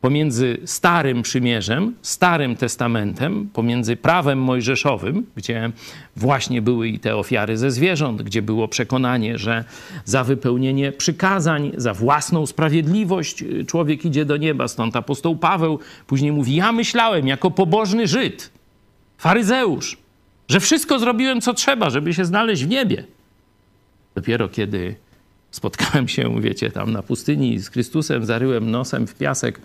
pomiędzy 0.02 0.58
Starym 0.66 1.22
Przymierzem, 1.22 1.96
Starym 2.02 2.56
Testamentem, 2.56 3.50
pomiędzy 3.54 3.96
prawem 3.96 4.40
mojżeszowym, 4.40 5.26
gdzie 5.36 5.72
właśnie 6.16 6.62
były 6.62 6.88
i 6.88 7.00
te 7.00 7.16
ofiary 7.16 7.58
ze 7.58 7.72
zwierząt, 7.72 8.22
gdzie 8.22 8.42
było 8.42 8.68
przekonanie, 8.68 9.38
że 9.38 9.64
za 10.06 10.24
wypełnienie 10.24 10.92
przykazań, 10.92 11.72
za 11.78 11.94
własną 11.94 12.46
sprawiedliwość 12.46 13.42
y, 13.42 13.66
człowiek 13.66 14.06
idzie 14.06 14.26
do 14.26 14.38
nieba. 14.38 14.68
Stąd 14.68 14.96
apostoł 14.96 15.36
Paweł 15.36 15.80
później 16.08 16.32
mówi: 16.32 16.56
Ja 16.56 16.72
myślałem 16.72 17.28
jako 17.28 17.52
pobożny 17.52 18.08
Żyd, 18.08 18.52
faryzeusz, 19.18 19.98
że 20.50 20.60
wszystko 20.60 21.00
zrobiłem, 21.00 21.42
co 21.42 21.54
trzeba, 21.54 21.90
żeby 21.90 22.14
się 22.14 22.26
znaleźć 22.26 22.66
w 22.66 22.70
niebie. 22.70 23.04
Dopiero 24.16 24.50
kiedy 24.50 24.96
spotkałem 25.52 26.08
się, 26.08 26.42
wiecie, 26.42 26.72
tam 26.72 26.92
na 26.92 27.04
pustyni 27.04 27.60
z 27.60 27.70
Chrystusem, 27.70 28.26
zaryłem 28.26 28.72
nosem 28.72 29.08
w 29.08 29.16
piasek, 29.16 29.60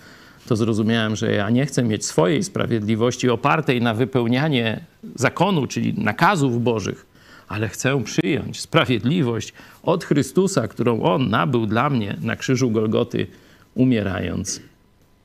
to 0.46 0.56
zrozumiałem, 0.56 1.16
że 1.16 1.32
ja 1.32 1.50
nie 1.50 1.66
chcę 1.66 1.82
mieć 1.82 2.04
swojej 2.04 2.42
sprawiedliwości 2.42 3.30
opartej 3.30 3.82
na 3.82 3.94
wypełnianie 3.94 4.84
zakonu, 5.14 5.66
czyli 5.66 5.94
nakazów 5.98 6.62
Bożych, 6.62 7.06
ale 7.48 7.68
chcę 7.68 8.04
przyjąć 8.04 8.60
sprawiedliwość 8.60 9.52
od 9.82 10.04
Chrystusa, 10.04 10.68
którą 10.68 11.02
On 11.02 11.30
nabył 11.30 11.66
dla 11.66 11.90
mnie 11.90 12.16
na 12.22 12.36
krzyżu 12.36 12.70
Golgoty, 12.70 13.26
umierając 13.74 14.60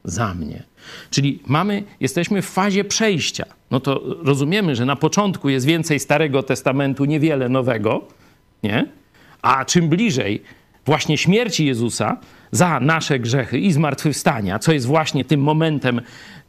za 0.04 0.34
mnie. 0.34 0.64
Czyli 1.10 1.40
mamy, 1.48 1.84
jesteśmy 2.00 2.42
w 2.42 2.46
fazie 2.46 2.84
przejścia. 2.84 3.46
No 3.72 3.80
to 3.80 4.02
rozumiemy, 4.24 4.76
że 4.76 4.86
na 4.86 4.96
początku 4.96 5.50
jest 5.50 5.66
więcej 5.66 6.00
Starego 6.00 6.44
Testamentu, 6.44 7.06
niewiele 7.06 7.50
nowego, 7.50 8.08
nie? 8.64 8.86
A 9.42 9.66
czym 9.66 9.90
bliżej 9.90 10.44
właśnie 10.86 11.18
śmierci 11.18 11.66
Jezusa 11.66 12.18
za 12.52 12.80
nasze 12.80 13.20
grzechy 13.20 13.60
i 13.60 13.72
zmartwychwstania, 13.72 14.60
co 14.60 14.74
jest 14.74 14.86
właśnie 14.86 15.26
tym 15.26 15.42
momentem 15.42 16.02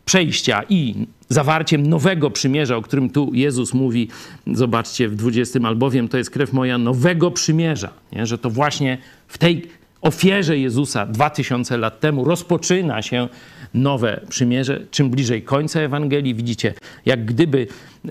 przejścia 0.05 0.62
i 0.69 0.95
zawarciem 1.28 1.87
nowego 1.87 2.31
przymierza, 2.31 2.76
o 2.76 2.83
którym 2.83 3.11
tu 3.11 3.31
Jezus 3.35 3.75
mówi, 3.75 4.09
zobaczcie 4.47 5.09
w 5.09 5.17
20, 5.17 5.59
albowiem 5.64 6.09
to 6.09 6.19
jest 6.19 6.31
krew 6.31 6.52
moja 6.52 6.78
nowego 6.78 7.31
przymierza, 7.31 7.90
nie? 8.12 8.26
że 8.26 8.38
to 8.38 8.50
właśnie 8.50 8.99
w 9.28 9.38
tej 9.38 9.67
ofierze 10.00 10.59
Jezusa 10.59 11.07
2000 11.07 11.76
lat 11.76 12.00
temu 12.00 12.25
rozpoczyna 12.25 13.02
się 13.02 13.28
nowe 13.75 14.20
przymierze. 14.28 14.87
Czym 14.90 15.10
bliżej 15.10 15.42
końca 15.42 15.80
Ewangelii, 15.80 16.34
widzicie, 16.34 16.75
jak 17.06 17.25
gdyby 17.25 17.66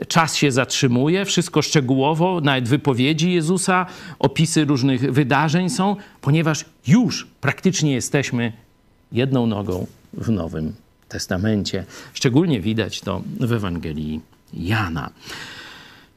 czas 0.08 0.36
się 0.36 0.52
zatrzymuje, 0.52 1.26
wszystko 1.26 1.62
szczegółowo, 1.62 2.42
nawet 2.42 2.70
wypowiedzi 2.70 3.32
Jezusa, 3.32 3.86
opisy 4.20 4.66
różnych 4.66 5.14
wydarzeń 5.14 5.70
są, 5.70 5.96
ponieważ 6.22 6.66
już 6.88 7.28
praktycznie 7.42 7.94
jesteśmy 7.94 8.54
jedną 9.12 9.48
nogą 9.48 9.88
w 10.14 10.30
Nowym 10.30 10.74
Testamencie. 11.10 11.86
Szczególnie 12.14 12.62
widać 12.62 13.02
to 13.02 13.22
w 13.40 13.52
Ewangelii 13.52 14.22
Jana. 14.54 15.10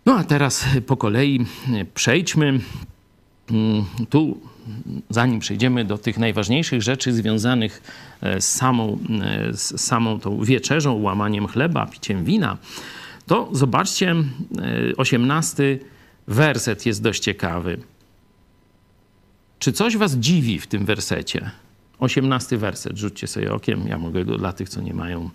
No 0.06 0.14
a 0.18 0.24
teraz 0.24 0.64
po 0.86 0.96
kolei 0.96 1.46
przejdźmy 1.94 2.60
mm, 3.50 3.84
tu 4.10 4.40
zanim 5.10 5.40
przejdziemy 5.40 5.84
do 5.84 5.98
tych 5.98 6.18
najważniejszych 6.18 6.82
rzeczy 6.82 7.12
związanych 7.12 7.82
e, 8.20 8.40
z 8.40 8.48
samą, 8.48 8.98
e, 9.22 9.54
z 9.54 9.80
samą 9.80 10.20
tą 10.20 10.44
wieczerzą, 10.44 11.02
łamaniem 11.02 11.46
chleba, 11.46 11.86
piciem 11.86 12.24
wina, 12.24 12.56
to 13.26 13.48
zobaczcie, 13.52 14.10
e, 14.10 14.96
osiemnasty 14.96 15.80
werset 16.26 16.86
jest 16.86 17.02
dość 17.02 17.22
ciekawy. 17.22 17.78
Czy 19.58 19.72
coś 19.72 19.96
was 19.96 20.16
dziwi 20.16 20.58
w 20.58 20.66
tym 20.66 20.84
wersecie? 20.84 21.50
Osiemnasty 21.98 22.58
werset, 22.58 22.98
rzućcie 22.98 23.26
sobie 23.26 23.52
okiem, 23.52 23.88
ja 23.88 23.98
mogę 23.98 24.24
go 24.24 24.38
dla 24.38 24.52
tych, 24.52 24.68
co 24.68 24.80
nie 24.80 24.94
mają. 24.94 25.30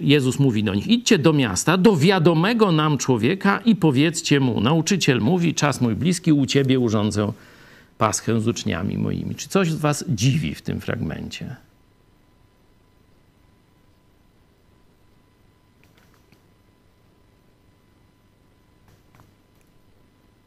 Jezus 0.00 0.38
mówi 0.38 0.64
do 0.64 0.74
nich: 0.74 0.86
Idźcie 0.86 1.18
do 1.18 1.32
miasta, 1.32 1.76
do 1.76 1.96
wiadomego 1.96 2.72
nam 2.72 2.98
człowieka 2.98 3.60
i 3.64 3.76
powiedzcie 3.76 4.40
mu: 4.40 4.60
Nauczyciel 4.60 5.20
mówi, 5.20 5.54
czas 5.54 5.80
mój 5.80 5.96
bliski, 5.96 6.32
u 6.32 6.46
ciebie 6.46 6.78
urządzę 6.78 7.32
paschę 8.00 8.40
z 8.40 8.48
uczniami 8.48 8.98
moimi. 8.98 9.34
Czy 9.34 9.48
coś 9.48 9.72
was 9.72 10.04
dziwi 10.08 10.54
w 10.54 10.62
tym 10.62 10.80
fragmencie? 10.80 11.56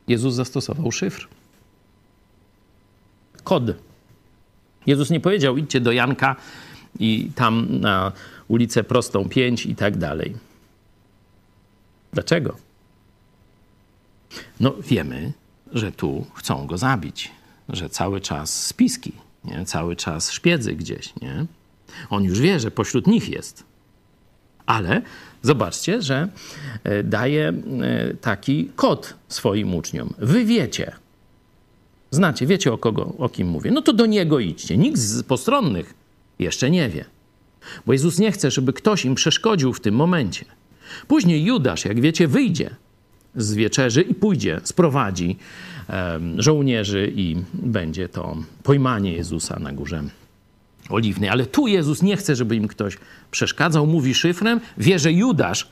Jezus 0.08 0.34
zastosował 0.34 0.92
szyfr. 0.92 1.28
Kod. 3.44 3.64
Jezus 4.86 5.10
nie 5.10 5.20
powiedział, 5.20 5.58
idźcie 5.58 5.82
do 5.82 5.92
Janka 5.92 6.36
i 7.00 7.32
tam 7.36 7.80
na 7.80 8.12
ulicę 8.48 8.84
Prostą 8.84 9.30
5 9.30 9.66
i 9.66 9.76
tak 9.76 9.98
dalej. 9.98 10.36
Dlaczego? 12.14 12.58
No 14.60 14.74
wiemy, 14.82 15.34
że 15.74 15.92
tu 15.92 16.26
chcą 16.36 16.68
go 16.68 16.78
zabić 16.78 17.43
że 17.70 17.90
cały 17.90 18.22
czas 18.22 18.66
spiski, 18.66 19.12
nie? 19.46 19.66
cały 19.66 19.96
czas 19.96 20.32
szpiedzy 20.32 20.76
gdzieś. 20.76 21.14
Nie? 21.22 21.46
On 22.10 22.24
już 22.24 22.40
wie, 22.40 22.60
że 22.60 22.72
pośród 22.72 23.08
nich 23.08 23.30
jest. 23.30 23.64
Ale 24.66 25.02
zobaczcie, 25.42 26.02
że 26.02 26.28
e, 26.84 27.04
daje 27.04 27.50
e, 27.50 27.54
taki 28.14 28.70
kod 28.76 29.14
swoim 29.28 29.76
uczniom. 29.76 30.14
Wy 30.18 30.46
wiecie, 30.46 30.92
znacie, 32.12 32.48
wiecie 32.48 32.74
o 32.74 32.78
kogo, 32.78 33.14
o 33.18 33.30
kim 33.30 33.48
mówię. 33.48 33.72
No 33.72 33.82
to 33.82 33.94
do 33.94 34.06
niego 34.06 34.40
idźcie. 34.40 34.78
Nikt 34.78 34.98
z 34.98 35.24
postronnych 35.24 35.94
jeszcze 36.40 36.72
nie 36.72 36.90
wie. 36.90 37.06
Bo 37.86 37.94
Jezus 37.94 38.20
nie 38.20 38.32
chce, 38.32 38.52
żeby 38.52 38.74
ktoś 38.74 39.06
im 39.06 39.16
przeszkodził 39.16 39.74
w 39.74 39.80
tym 39.80 39.96
momencie. 39.96 40.46
Później 41.08 41.44
Judasz, 41.44 41.86
jak 41.86 42.02
wiecie, 42.02 42.28
wyjdzie 42.28 42.76
z 43.36 43.54
wieczerzy 43.54 44.02
i 44.02 44.14
pójdzie, 44.14 44.62
sprowadzi 44.64 45.38
żołnierzy 46.38 47.12
i 47.16 47.36
będzie 47.54 48.10
to 48.10 48.38
pojmanie 48.64 49.14
Jezusa 49.14 49.60
na 49.60 49.74
górze 49.74 50.04
oliwnej. 50.90 51.30
Ale 51.30 51.46
tu 51.46 51.68
Jezus 51.68 52.02
nie 52.02 52.18
chce, 52.18 52.36
żeby 52.36 52.56
im 52.56 52.68
ktoś 52.68 52.98
przeszkadzał, 53.32 53.88
mówi 53.88 54.14
szyfrem, 54.14 54.60
wie, 54.78 55.00
że 55.00 55.14
Judasz, 55.14 55.68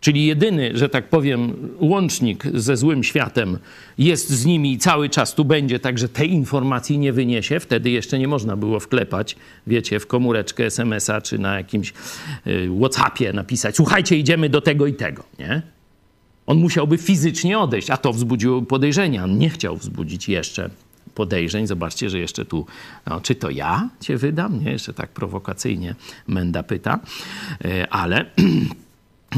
czyli 0.00 0.26
jedyny, 0.26 0.70
że 0.74 0.88
tak 0.88 1.08
powiem, 1.08 1.68
łącznik 1.80 2.44
ze 2.54 2.76
złym 2.76 3.04
światem, 3.04 3.58
jest 3.98 4.30
z 4.30 4.44
nimi 4.44 4.72
i 4.72 4.78
cały 4.78 5.08
czas 5.08 5.34
tu 5.34 5.44
będzie, 5.44 5.78
także 5.78 6.08
tej 6.08 6.32
informacji 6.32 6.98
nie 6.98 7.12
wyniesie. 7.12 7.60
Wtedy 7.60 7.90
jeszcze 7.90 8.18
nie 8.18 8.28
można 8.28 8.56
było 8.56 8.80
wklepać, 8.80 9.36
wiecie, 9.66 10.00
w 10.00 10.06
komóreczkę 10.06 10.64
SMS-a 10.64 11.20
czy 11.20 11.38
na 11.38 11.56
jakimś 11.56 11.92
y, 12.46 12.70
WhatsAppie 12.80 13.32
napisać: 13.32 13.76
Słuchajcie, 13.76 14.16
idziemy 14.16 14.48
do 14.48 14.60
tego 14.60 14.86
i 14.86 14.94
tego, 14.94 15.24
nie? 15.38 15.62
On 16.52 16.58
musiałby 16.58 16.98
fizycznie 16.98 17.58
odejść, 17.58 17.90
a 17.90 17.96
to 17.96 18.12
wzbudziło 18.12 18.62
podejrzenia. 18.62 19.24
On 19.24 19.38
nie 19.38 19.50
chciał 19.50 19.76
wzbudzić 19.76 20.28
jeszcze 20.28 20.70
podejrzeń. 21.14 21.66
Zobaczcie, 21.66 22.10
że 22.10 22.18
jeszcze 22.18 22.44
tu, 22.44 22.66
no, 23.06 23.20
czy 23.20 23.34
to 23.34 23.50
ja 23.50 23.88
cię 24.00 24.16
wydam? 24.16 24.64
Nie, 24.64 24.70
jeszcze 24.70 24.94
tak 24.94 25.10
prowokacyjnie 25.10 25.94
Menda 26.26 26.62
pyta, 26.62 26.98
e, 27.64 27.88
ale 27.92 28.24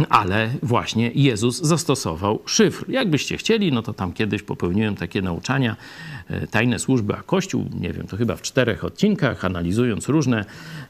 ale 0.08 0.50
właśnie 0.62 1.10
Jezus 1.14 1.62
zastosował 1.62 2.42
szyfr. 2.46 2.84
Jakbyście 2.88 3.36
chcieli, 3.36 3.72
no 3.72 3.82
to 3.82 3.92
tam 3.92 4.12
kiedyś 4.12 4.42
popełniłem 4.42 4.96
takie 4.96 5.22
nauczania, 5.22 5.76
e, 6.28 6.46
tajne 6.46 6.78
służby 6.78 7.14
a 7.14 7.22
Kościół, 7.22 7.64
nie 7.80 7.92
wiem, 7.92 8.06
to 8.06 8.16
chyba 8.16 8.36
w 8.36 8.42
czterech 8.42 8.84
odcinkach, 8.84 9.44
analizując 9.44 10.08
różne 10.08 10.44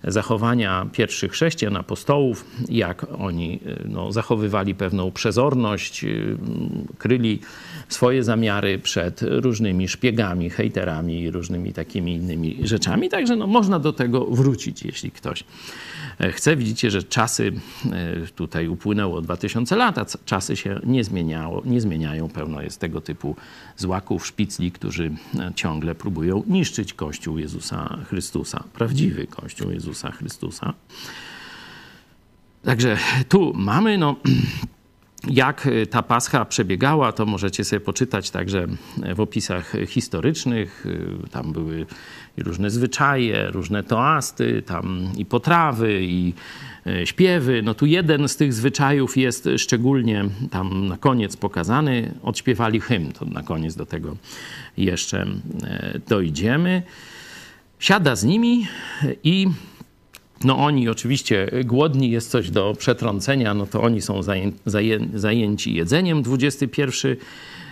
zachowania 0.04 0.86
pierwszych 0.92 1.32
chrześcijan, 1.32 1.76
apostołów, 1.76 2.44
jak 2.68 3.06
oni 3.18 3.60
e, 3.66 3.88
no, 3.88 4.12
zachowywali 4.12 4.74
pewną 4.74 5.10
przezorność, 5.10 6.04
e, 6.04 6.08
kryli 6.98 7.40
swoje 7.88 8.24
zamiary 8.24 8.78
przed 8.78 9.20
różnymi 9.22 9.88
szpiegami, 9.88 10.50
hejterami 10.50 11.20
i 11.20 11.30
różnymi 11.30 11.72
takimi 11.72 12.14
innymi 12.14 12.58
rzeczami. 12.62 13.08
Także 13.08 13.36
no, 13.36 13.46
można 13.46 13.78
do 13.78 13.92
tego 13.92 14.26
wrócić, 14.26 14.82
jeśli 14.82 15.10
ktoś 15.10 15.44
chce. 16.32 16.56
Widzicie, 16.56 16.90
że 16.90 17.02
czasy 17.02 17.52
tutaj 18.36 18.68
upłynęły 18.68 18.94
upłynęło 18.94 19.20
2000 19.20 19.76
lat, 19.76 19.98
a 19.98 20.04
czasy 20.24 20.56
się 20.56 20.80
nie, 20.84 21.04
zmieniało, 21.04 21.62
nie 21.64 21.80
zmieniają. 21.80 22.28
Pełno 22.28 22.62
jest 22.62 22.80
tego 22.80 23.00
typu 23.00 23.36
złaków, 23.76 24.26
szpicli, 24.26 24.72
którzy 24.72 25.12
e, 25.38 25.52
ciągle 25.54 25.94
próbują 25.94 26.42
niszczyć 26.46 26.94
Kościół 26.94 27.38
Jezusa 27.38 27.98
Chrystusa, 28.08 28.64
prawdziwy 28.72 29.26
Kościół 29.26 29.70
Jezusa 29.70 30.10
Chrystusa. 30.10 30.74
Także 32.62 32.98
tu 33.28 33.52
mamy, 33.54 33.98
no, 33.98 34.16
jak 35.42 35.68
ta 35.90 36.02
pascha 36.02 36.44
przebiegała, 36.44 37.12
to 37.12 37.26
możecie 37.26 37.64
sobie 37.64 37.80
poczytać 37.80 38.30
także 38.30 38.66
w 39.14 39.20
opisach 39.20 39.72
historycznych. 39.86 40.86
Tam 41.30 41.52
były 41.52 41.86
różne 42.36 42.70
zwyczaje, 42.70 43.50
różne 43.50 43.82
toasty, 43.82 44.62
tam 44.62 45.08
i 45.16 45.24
potrawy, 45.24 46.02
i 46.02 46.32
E, 46.86 47.06
śpiewy. 47.06 47.62
No 47.62 47.74
tu 47.74 47.86
jeden 47.86 48.28
z 48.28 48.36
tych 48.36 48.52
zwyczajów 48.52 49.16
jest 49.16 49.48
szczególnie 49.56 50.24
tam 50.50 50.86
na 50.88 50.96
koniec 50.96 51.36
pokazany. 51.36 52.14
Odśpiewali 52.22 52.80
hymn, 52.80 53.12
to 53.12 53.24
na 53.24 53.42
koniec 53.42 53.74
do 53.74 53.86
tego 53.86 54.16
jeszcze 54.76 55.26
e, 55.64 56.00
dojdziemy. 56.08 56.82
Siada 57.78 58.16
z 58.16 58.24
nimi 58.24 58.66
i 59.24 59.46
no 60.44 60.58
oni 60.58 60.88
oczywiście 60.88 61.50
głodni, 61.64 62.10
jest 62.10 62.30
coś 62.30 62.50
do 62.50 62.74
przetrącenia, 62.78 63.54
no 63.54 63.66
to 63.66 63.82
oni 63.82 64.02
są 64.02 64.20
zajęci 65.14 65.74
jedzeniem. 65.74 66.22
21 66.22 67.16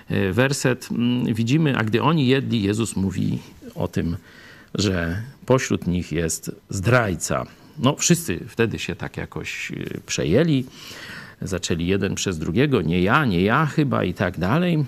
e, 0.08 0.32
werset 0.32 0.88
mm, 0.90 1.34
widzimy, 1.34 1.76
a 1.78 1.84
gdy 1.84 2.02
oni 2.02 2.26
jedli, 2.26 2.62
Jezus 2.62 2.96
mówi 2.96 3.38
o 3.74 3.88
tym, 3.88 4.16
że 4.74 5.22
pośród 5.46 5.86
nich 5.86 6.12
jest 6.12 6.50
zdrajca. 6.68 7.46
No, 7.78 7.96
wszyscy 7.96 8.40
wtedy 8.48 8.78
się 8.78 8.96
tak 8.96 9.16
jakoś 9.16 9.70
y, 9.70 10.00
przejęli. 10.06 10.64
Zaczęli 11.42 11.86
jeden 11.86 12.14
przez 12.14 12.38
drugiego, 12.38 12.82
nie 12.82 13.02
ja, 13.02 13.24
nie 13.24 13.42
ja 13.42 13.66
chyba 13.66 14.04
i 14.04 14.14
tak 14.14 14.38
dalej. 14.38 14.84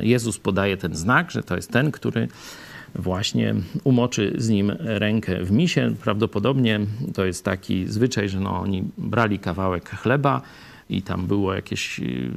Jezus 0.00 0.38
podaje 0.38 0.76
ten 0.76 0.94
znak, 0.94 1.30
że 1.30 1.42
to 1.42 1.56
jest 1.56 1.70
ten, 1.70 1.90
który 1.90 2.28
właśnie 2.94 3.54
umoczy 3.84 4.34
z 4.38 4.48
nim 4.48 4.72
rękę 4.78 5.44
w 5.44 5.50
misie. 5.52 5.94
Prawdopodobnie 6.02 6.80
to 7.14 7.24
jest 7.24 7.44
taki 7.44 7.86
zwyczaj, 7.86 8.28
że 8.28 8.40
no, 8.40 8.60
oni 8.60 8.84
brali 8.98 9.38
kawałek 9.38 9.90
chleba 9.90 10.42
i 10.90 11.02
tam 11.02 11.26
było 11.26 11.54
jakieś 11.54 12.00
y, 12.00 12.30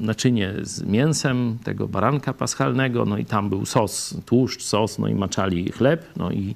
naczynie 0.00 0.54
z 0.62 0.82
mięsem 0.82 1.58
tego 1.64 1.88
baranka 1.88 2.32
paschalnego, 2.32 3.04
no 3.04 3.18
i 3.18 3.24
tam 3.24 3.48
był 3.48 3.66
sos, 3.66 4.16
tłuszcz, 4.26 4.62
sos, 4.62 4.98
no 4.98 5.08
i 5.08 5.14
maczali 5.14 5.72
chleb, 5.72 6.06
no 6.16 6.30
i 6.30 6.54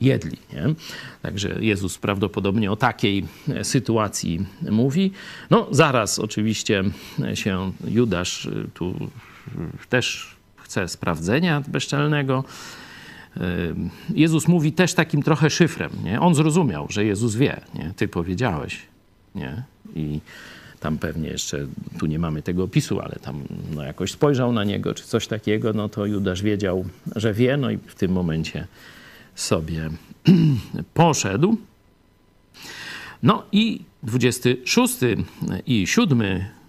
jedli. 0.00 0.36
Nie? 0.52 0.74
Także 1.22 1.56
Jezus 1.60 1.98
prawdopodobnie 1.98 2.72
o 2.72 2.76
takiej 2.76 3.26
e, 3.48 3.64
sytuacji 3.64 4.46
mówi. 4.70 5.12
No 5.50 5.66
zaraz 5.70 6.18
oczywiście 6.18 6.84
się 7.34 7.72
Judasz 7.88 8.46
e, 8.46 8.50
tu 8.74 8.94
też 9.88 10.36
chce 10.56 10.88
sprawdzenia 10.88 11.62
bezczelnego. 11.68 12.44
Jezus 14.14 14.48
mówi 14.48 14.72
też 14.72 14.94
takim 14.94 15.22
trochę 15.22 15.50
szyfrem. 15.50 15.90
Nie? 16.04 16.20
On 16.20 16.34
zrozumiał, 16.34 16.86
że 16.90 17.04
Jezus 17.04 17.34
wie. 17.34 17.60
Nie? 17.74 17.92
Ty 17.96 18.08
powiedziałeś. 18.08 18.78
Nie? 19.34 19.62
I 19.94 20.20
tam 20.80 20.98
pewnie 20.98 21.28
jeszcze, 21.28 21.66
tu 21.98 22.06
nie 22.06 22.18
mamy 22.18 22.42
tego 22.42 22.64
opisu, 22.64 23.00
ale 23.00 23.16
tam 23.22 23.42
no, 23.74 23.82
jakoś 23.82 24.12
spojrzał 24.12 24.52
na 24.52 24.64
niego, 24.64 24.94
czy 24.94 25.04
coś 25.04 25.26
takiego, 25.26 25.72
no 25.72 25.88
to 25.88 26.06
Judasz 26.06 26.42
wiedział, 26.42 26.84
że 27.16 27.34
wie, 27.34 27.56
no 27.56 27.70
i 27.70 27.78
w 27.86 27.94
tym 27.94 28.12
momencie 28.12 28.66
sobie 29.34 29.90
poszedł. 30.94 31.56
No 33.22 33.42
i 33.52 33.80
26 34.02 34.94
i 35.66 35.86
7 35.86 36.22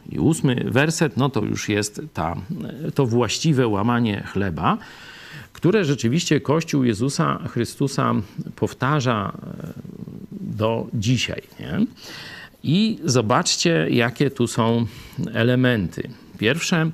i 0.09 0.19
8 0.19 0.71
werset, 0.71 1.17
no 1.17 1.29
to 1.29 1.41
już 1.41 1.69
jest 1.69 2.01
ta, 2.13 2.35
to 2.95 3.05
właściwe 3.05 3.67
łamanie 3.67 4.23
chleba, 4.33 4.77
które 5.53 5.85
rzeczywiście 5.85 6.41
Kościół 6.41 6.83
Jezusa 6.83 7.39
Chrystusa 7.47 8.13
powtarza 8.55 9.33
e, 9.43 9.73
do 10.31 10.87
dzisiaj. 10.93 11.41
Nie? 11.59 11.85
I 12.63 12.99
zobaczcie, 13.05 13.87
jakie 13.89 14.31
tu 14.31 14.47
są 14.47 14.85
elementy. 15.33 16.09
Pierwsze, 16.37 16.91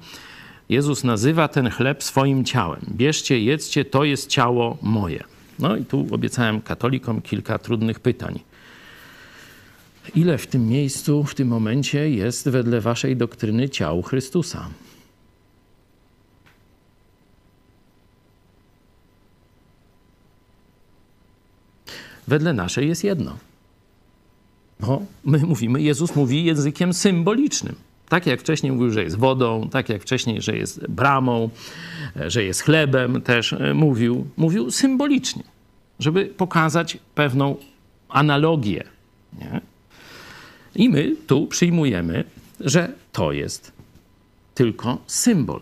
Jezus 0.69 1.03
nazywa 1.03 1.47
ten 1.47 1.69
chleb 1.69 2.03
swoim 2.03 2.45
ciałem. 2.45 2.81
Bierzcie, 2.91 3.39
jedzcie, 3.39 3.85
to 3.85 4.03
jest 4.03 4.29
ciało 4.29 4.77
moje. 4.81 5.23
No 5.59 5.75
i 5.75 5.85
tu 5.85 6.07
obiecałem 6.11 6.61
katolikom 6.61 7.21
kilka 7.21 7.59
trudnych 7.59 7.99
pytań. 7.99 8.39
Ile 10.15 10.37
w 10.37 10.47
tym 10.47 10.67
miejscu, 10.67 11.23
w 11.23 11.35
tym 11.35 11.47
momencie 11.47 12.09
jest 12.09 12.49
wedle 12.49 12.81
waszej 12.81 13.17
doktryny 13.17 13.69
ciał 13.69 14.01
Chrystusa? 14.01 14.69
Wedle 22.27 22.53
naszej 22.53 22.87
jest 22.87 23.03
jedno. 23.03 23.37
No, 24.79 25.01
my 25.25 25.37
mówimy, 25.37 25.81
Jezus 25.81 26.15
mówi 26.15 26.43
językiem 26.43 26.93
symbolicznym. 26.93 27.75
Tak 28.09 28.25
jak 28.25 28.39
wcześniej 28.39 28.71
mówił, 28.71 28.91
że 28.91 29.03
jest 29.03 29.17
wodą, 29.17 29.69
tak 29.69 29.89
jak 29.89 30.01
wcześniej, 30.01 30.41
że 30.41 30.57
jest 30.57 30.87
bramą, 30.87 31.49
że 32.27 32.43
jest 32.43 32.61
chlebem, 32.61 33.21
też 33.21 33.53
e, 33.53 33.73
mówił, 33.73 34.27
mówił 34.37 34.71
symbolicznie, 34.71 35.43
żeby 35.99 36.25
pokazać 36.25 36.97
pewną 37.15 37.55
analogię. 38.09 38.83
Nie? 39.39 39.61
I 40.75 40.89
my 40.89 41.15
tu 41.27 41.47
przyjmujemy, 41.47 42.23
że 42.59 42.93
to 43.11 43.31
jest 43.31 43.71
tylko 44.53 44.97
symbol, 45.07 45.61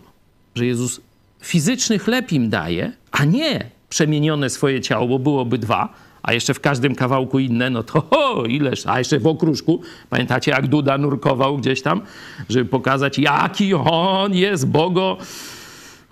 że 0.54 0.66
Jezus 0.66 1.00
fizyczny 1.42 1.98
chleb 1.98 2.32
im 2.32 2.50
daje, 2.50 2.92
a 3.10 3.24
nie 3.24 3.70
przemienione 3.88 4.50
swoje 4.50 4.80
ciało, 4.80 5.08
bo 5.08 5.18
byłoby 5.18 5.58
dwa, 5.58 5.94
a 6.26 6.32
jeszcze 6.32 6.54
w 6.54 6.60
każdym 6.60 6.94
kawałku 6.94 7.38
inne, 7.38 7.70
no 7.70 7.82
to 7.82 8.00
ho, 8.00 8.44
ileż, 8.44 8.86
a 8.86 8.98
jeszcze 8.98 9.18
w 9.18 9.26
okruszku. 9.26 9.80
Pamiętacie, 10.10 10.50
jak 10.50 10.66
Duda 10.66 10.98
nurkował 10.98 11.58
gdzieś 11.58 11.82
tam, 11.82 12.00
żeby 12.48 12.64
pokazać, 12.64 13.18
jaki 13.18 13.74
on 13.74 14.34
jest 14.34 14.68
bogo 14.68 15.16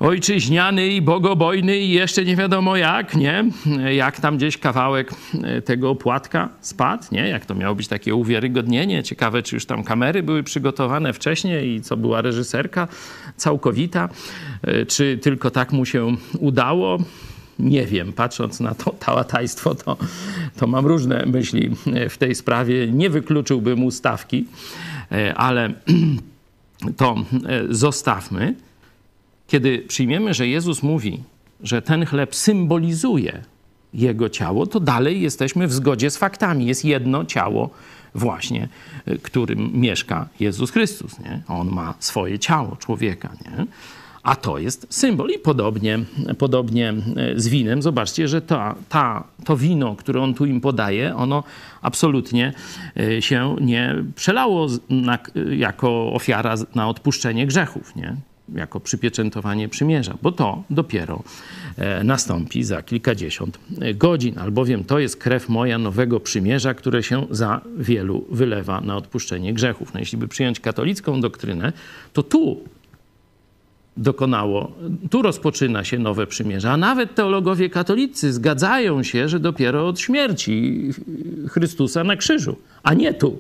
ojczyźniany 0.01 0.89
i 0.89 1.03
bogobojny 1.03 1.79
i 1.79 1.91
jeszcze 1.91 2.25
nie 2.25 2.37
wiadomo 2.37 2.77
jak, 2.77 3.17
nie? 3.17 3.45
Jak 3.95 4.21
tam 4.21 4.37
gdzieś 4.37 4.59
kawałek 4.59 5.11
e, 5.43 5.63
tego 5.63 5.91
opłatka 5.91 6.49
spadł, 6.61 7.05
nie? 7.13 7.29
Jak 7.29 7.47
to 7.47 7.55
miało 7.55 7.75
być 7.75 7.89
takie 7.89 8.15
uwiarygodnienie. 8.15 9.03
Ciekawe, 9.03 9.43
czy 9.43 9.57
już 9.57 9.67
tam 9.67 9.85
kamery 9.85 10.23
były 10.23 10.43
przygotowane 10.43 11.13
wcześniej 11.13 11.75
i 11.75 11.81
co 11.81 11.97
była 11.97 12.23
reżyserka 12.23 12.89
całkowita, 13.37 14.09
e, 14.63 14.87
czy 14.87 15.19
tylko 15.23 15.51
tak 15.51 15.73
mu 15.73 15.85
się 15.85 16.17
udało 16.39 16.99
nie 17.59 17.87
wiem, 17.87 18.13
patrząc 18.13 18.61
na 18.61 18.75
to 18.75 18.91
tałatajstwo, 18.91 19.75
to, 19.75 19.97
to 20.57 20.67
mam 20.67 20.87
różne 20.87 21.27
myśli 21.27 21.71
w 22.11 22.19
tej 22.19 22.35
sprawie. 22.35 22.87
Nie 22.87 23.11
wykluczyłbym 23.11 23.85
ustawki, 23.85 24.47
e, 25.13 25.35
ale 25.35 25.73
to 26.97 27.17
e, 27.47 27.75
zostawmy. 27.75 28.55
Kiedy 29.47 29.79
przyjmiemy, 29.79 30.35
że 30.35 30.49
Jezus 30.49 30.83
mówi, 30.83 31.23
że 31.63 31.83
ten 31.83 32.07
chleb 32.07 32.35
symbolizuje 32.35 33.43
jego 33.95 34.29
ciało, 34.29 34.67
to 34.67 34.81
dalej 34.81 35.21
jesteśmy 35.21 35.67
w 35.67 35.73
zgodzie 35.73 36.11
z 36.11 36.17
faktami. 36.17 36.67
Jest 36.67 36.85
jedno 36.85 37.25
ciało 37.25 37.71
właśnie, 38.15 38.69
e, 39.07 39.19
którym 39.19 39.71
mieszka 39.81 40.29
Jezus 40.41 40.71
Chrystus. 40.71 41.19
Nie? 41.19 41.43
On 41.49 41.71
ma 41.71 41.95
swoje 41.99 42.39
ciało 42.39 42.77
człowieka. 42.77 43.31
Nie? 43.45 43.67
A 44.25 44.37
to 44.37 44.59
jest 44.59 44.87
symbol. 44.91 45.31
I 45.31 45.39
podobnie, 45.39 45.99
podobnie 46.39 46.89
e, 47.17 47.41
z 47.41 47.49
winem. 47.49 47.83
Zobaczcie, 47.83 48.29
że 48.29 48.43
ta, 48.43 48.75
ta, 48.89 49.25
to 49.45 49.57
wino, 49.57 49.97
które 49.97 50.23
on 50.23 50.35
tu 50.35 50.47
im 50.47 50.61
podaje, 50.61 51.17
ono 51.17 51.45
absolutnie 51.83 52.53
e, 52.97 53.23
się 53.23 53.57
nie 53.61 53.95
przelało 54.17 54.67
na, 54.91 55.19
jako 55.51 56.13
ofiara 56.13 56.55
na 56.75 56.89
odpuszczenie 56.89 57.47
grzechów, 57.47 57.97
nie? 57.97 58.17
jako 58.55 58.81
przypieczętowanie 58.81 59.69
przymierza, 59.69 60.15
bo 60.23 60.33
to 60.33 60.63
dopiero 60.71 61.23
e, 61.77 62.05
nastąpi 62.05 62.65
za 62.65 62.83
kilkadziesiąt 62.83 63.59
godzin, 63.95 64.39
albowiem 64.39 64.85
to 64.85 64.99
jest 64.99 65.17
krew 65.17 65.49
moja 65.49 65.79
nowego 65.79 66.21
przymierza, 66.21 66.75
które 66.75 67.03
się 67.03 67.27
za 67.31 67.61
wielu 67.77 68.25
wylewa 68.31 68.81
na 68.81 68.97
odpuszczenie 68.97 69.55
grzechów. 69.55 69.95
No, 69.95 70.01
jeśli 70.01 70.19
by 70.19 70.29
przyjąć 70.29 70.61
katolicką 70.61 71.21
doktrynę, 71.21 71.73
to 72.13 72.23
tu 72.23 72.65
dokonało. 73.97 74.73
Tu 75.11 75.23
rozpoczyna 75.23 75.85
się 75.85 75.99
nowe 75.99 76.27
przymierze. 76.27 76.71
A 76.71 76.77
nawet 76.77 77.15
teologowie 77.15 77.71
katolicy 77.71 78.33
zgadzają 78.33 79.03
się, 79.03 79.29
że 79.29 79.41
dopiero 79.41 79.89
od 79.89 80.01
śmierci 80.01 80.81
Chrystusa 81.49 82.05
na 82.05 82.17
krzyżu, 82.17 82.57
a 82.83 82.95
nie 82.95 83.15
tu. 83.15 83.39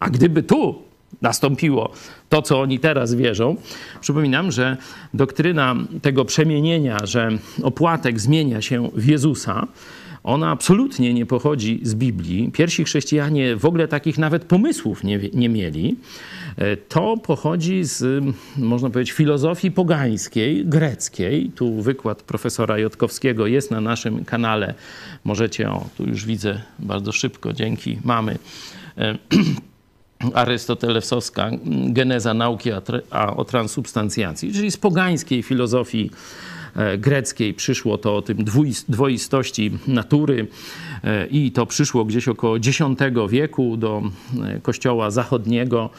A 0.00 0.10
gdyby 0.10 0.42
tu 0.42 0.82
nastąpiło 1.22 1.92
to, 2.28 2.42
co 2.42 2.60
oni 2.60 2.78
teraz 2.78 3.14
wierzą, 3.14 3.56
przypominam, 4.00 4.52
że 4.52 4.76
doktryna 5.14 5.74
tego 6.02 6.24
przemienienia, 6.24 6.98
że 7.04 7.28
opłatek 7.62 8.20
zmienia 8.20 8.62
się 8.62 8.90
w 8.94 9.06
Jezusa, 9.06 9.66
ona 10.24 10.50
absolutnie 10.50 11.14
nie 11.14 11.26
pochodzi 11.26 11.80
z 11.82 11.94
Biblii. 11.94 12.50
Pierwsi 12.52 12.84
chrześcijanie 12.84 13.56
w 13.56 13.64
ogóle 13.64 13.88
takich 13.88 14.18
nawet 14.18 14.44
pomysłów 14.44 15.04
nie, 15.04 15.20
nie 15.34 15.48
mieli. 15.48 15.96
E, 16.56 16.76
to 16.76 17.16
pochodzi 17.16 17.84
z, 17.84 18.24
można 18.56 18.90
powiedzieć, 18.90 19.12
filozofii 19.12 19.70
pogańskiej, 19.70 20.66
greckiej. 20.66 21.50
Tu 21.54 21.82
wykład 21.82 22.22
profesora 22.22 22.78
Jotkowskiego 22.78 23.46
jest 23.46 23.70
na 23.70 23.80
naszym 23.80 24.24
kanale. 24.24 24.74
Możecie, 25.24 25.70
o, 25.70 25.86
tu 25.96 26.04
już 26.04 26.26
widzę 26.26 26.60
bardzo 26.78 27.12
szybko, 27.12 27.52
dzięki 27.52 27.98
mamy. 28.04 28.38
E, 28.98 29.18
Arystotelesowska 30.34 31.50
geneza 31.88 32.34
nauki 32.34 32.70
o 33.36 33.44
transubstancjacji, 33.44 34.52
czyli 34.52 34.70
z 34.70 34.76
pogańskiej 34.76 35.42
filozofii 35.42 36.10
greckiej. 36.98 37.54
Przyszło 37.54 37.98
to 37.98 38.16
o 38.16 38.22
tym 38.22 38.38
dwoistości 38.88 39.70
natury 39.86 40.46
i 41.30 41.52
to 41.52 41.66
przyszło 41.66 42.04
gdzieś 42.04 42.28
około 42.28 42.56
X 42.56 42.78
wieku 43.28 43.76
do 43.76 44.02
kościoła 44.62 45.10
zachodniego 45.10 45.90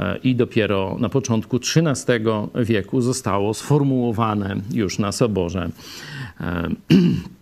E, 0.00 0.16
i 0.16 0.34
dopiero 0.34 0.96
na 1.00 1.08
początku 1.08 1.56
XIII 1.56 2.24
wieku 2.54 3.00
zostało 3.00 3.54
sformułowane 3.54 4.56
już 4.72 4.98
na 4.98 5.12
soborze 5.12 5.70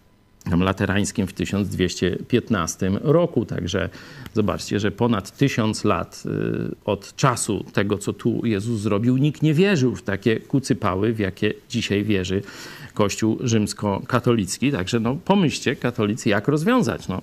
e, 0.52 0.56
laterańskim 0.56 1.26
w 1.26 1.32
1215 1.32 2.90
roku. 3.00 3.44
Także 3.44 3.88
zobaczcie, 4.34 4.80
że 4.80 4.90
ponad 4.90 5.36
tysiąc 5.36 5.84
lat 5.84 6.22
e, 6.26 6.30
od 6.84 7.16
czasu 7.16 7.64
tego, 7.72 7.98
co 7.98 8.12
tu 8.12 8.46
Jezus 8.46 8.80
zrobił, 8.80 9.16
nikt 9.16 9.42
nie 9.42 9.54
wierzył 9.54 9.96
w 9.96 10.02
takie 10.02 10.40
kucypały, 10.40 11.12
w 11.12 11.18
jakie 11.18 11.54
dzisiaj 11.68 12.04
wierzy 12.04 12.42
Kościół 12.94 13.38
rzymskokatolicki. 13.40 14.72
Także 14.72 15.00
no, 15.00 15.16
pomyślcie, 15.24 15.76
katolicy, 15.76 16.28
jak 16.28 16.48
rozwiązać. 16.48 17.08
No, 17.08 17.22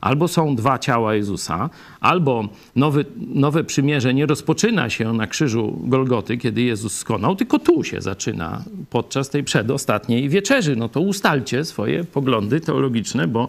Albo 0.00 0.28
są 0.28 0.56
dwa 0.56 0.78
ciała 0.78 1.14
Jezusa, 1.14 1.70
albo 2.00 2.48
nowy, 2.76 3.04
nowe 3.16 3.64
przymierze 3.64 4.14
nie 4.14 4.26
rozpoczyna 4.26 4.90
się 4.90 5.12
na 5.12 5.26
krzyżu 5.26 5.78
Golgoty, 5.84 6.36
kiedy 6.36 6.62
Jezus 6.62 6.98
skonał, 6.98 7.36
tylko 7.36 7.58
tu 7.58 7.84
się 7.84 8.00
zaczyna 8.00 8.64
podczas 8.90 9.30
tej 9.30 9.44
przedostatniej 9.44 10.28
wieczerzy. 10.28 10.76
No 10.76 10.88
to 10.88 11.00
ustalcie 11.00 11.64
swoje 11.64 12.04
poglądy 12.04 12.60
teologiczne, 12.60 13.28
bo 13.28 13.48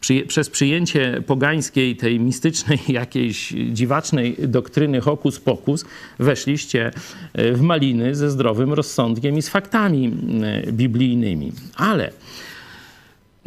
przy, 0.00 0.20
przez 0.20 0.50
przyjęcie 0.50 1.22
pogańskiej, 1.26 1.96
tej 1.96 2.20
mistycznej, 2.20 2.78
jakiejś 3.02 3.54
dziwacznej 3.72 4.36
doktryny 4.38 5.00
hokus 5.00 5.40
pokus 5.40 5.84
weszliście 6.18 6.90
e, 7.32 7.52
w 7.52 7.60
maliny 7.60 8.14
ze 8.14 8.30
zdrowym 8.30 8.72
rozsądkiem 8.72 9.38
i 9.38 9.42
z 9.42 9.48
faktami 9.48 10.12
e, 10.66 10.72
biblijnymi. 10.72 11.52
Ale 11.76 12.12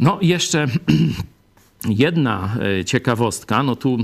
no 0.00 0.18
jeszcze 0.22 0.66
Jedna 1.84 2.56
e, 2.80 2.84
ciekawostka, 2.84 3.62
no 3.62 3.76
tu 3.76 3.98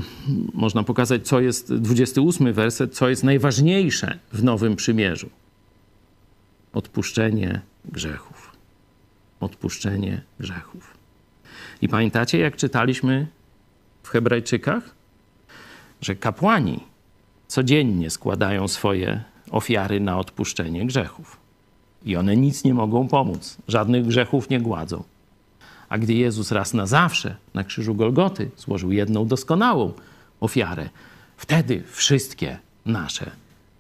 można 0.55 0.83
pokazać, 0.83 1.27
co 1.27 1.41
jest 1.41 1.75
28 1.75 2.53
werset, 2.53 2.95
co 2.95 3.09
jest 3.09 3.25
najważniejsze 3.25 4.19
w 4.33 4.45
Nowym 4.45 4.77
Przymierzu. 4.77 5.31
Odpuszczenie 6.73 7.61
grzechów. 7.85 8.53
odpuszczenie 9.41 10.23
grzechów. 10.41 10.97
I 11.83 11.89
pamiętacie, 11.89 12.39
jak 12.39 12.57
czytaliśmy 12.57 13.27
w 14.03 14.09
Hebrajczykach, 14.09 14.95
że 16.01 16.17
kapłani 16.17 16.81
codziennie 17.49 18.11
składają 18.11 18.69
swoje 18.69 19.25
ofiary 19.51 20.01
na 20.01 20.19
odpuszczenie 20.19 20.87
grzechów. 20.87 21.37
I 22.05 22.17
one 22.17 22.37
nic 22.37 22.65
nie 22.65 22.75
mogą 22.75 23.09
pomóc, 23.09 23.59
żadnych 23.69 24.07
grzechów 24.07 24.51
nie 24.51 24.61
gładzą. 24.61 25.03
A 25.93 25.99
gdy 25.99 26.15
Jezus 26.15 26.53
raz 26.53 26.75
na 26.75 26.87
zawsze 26.87 27.37
na 27.55 27.65
krzyżu 27.65 27.95
Golgoty 27.95 28.51
złożył 28.57 28.93
jedną 28.93 29.27
doskonałą 29.27 29.93
ofiarę, 30.41 30.89
wtedy 31.37 31.83
wszystkie 31.87 32.59
nasze 32.87 33.31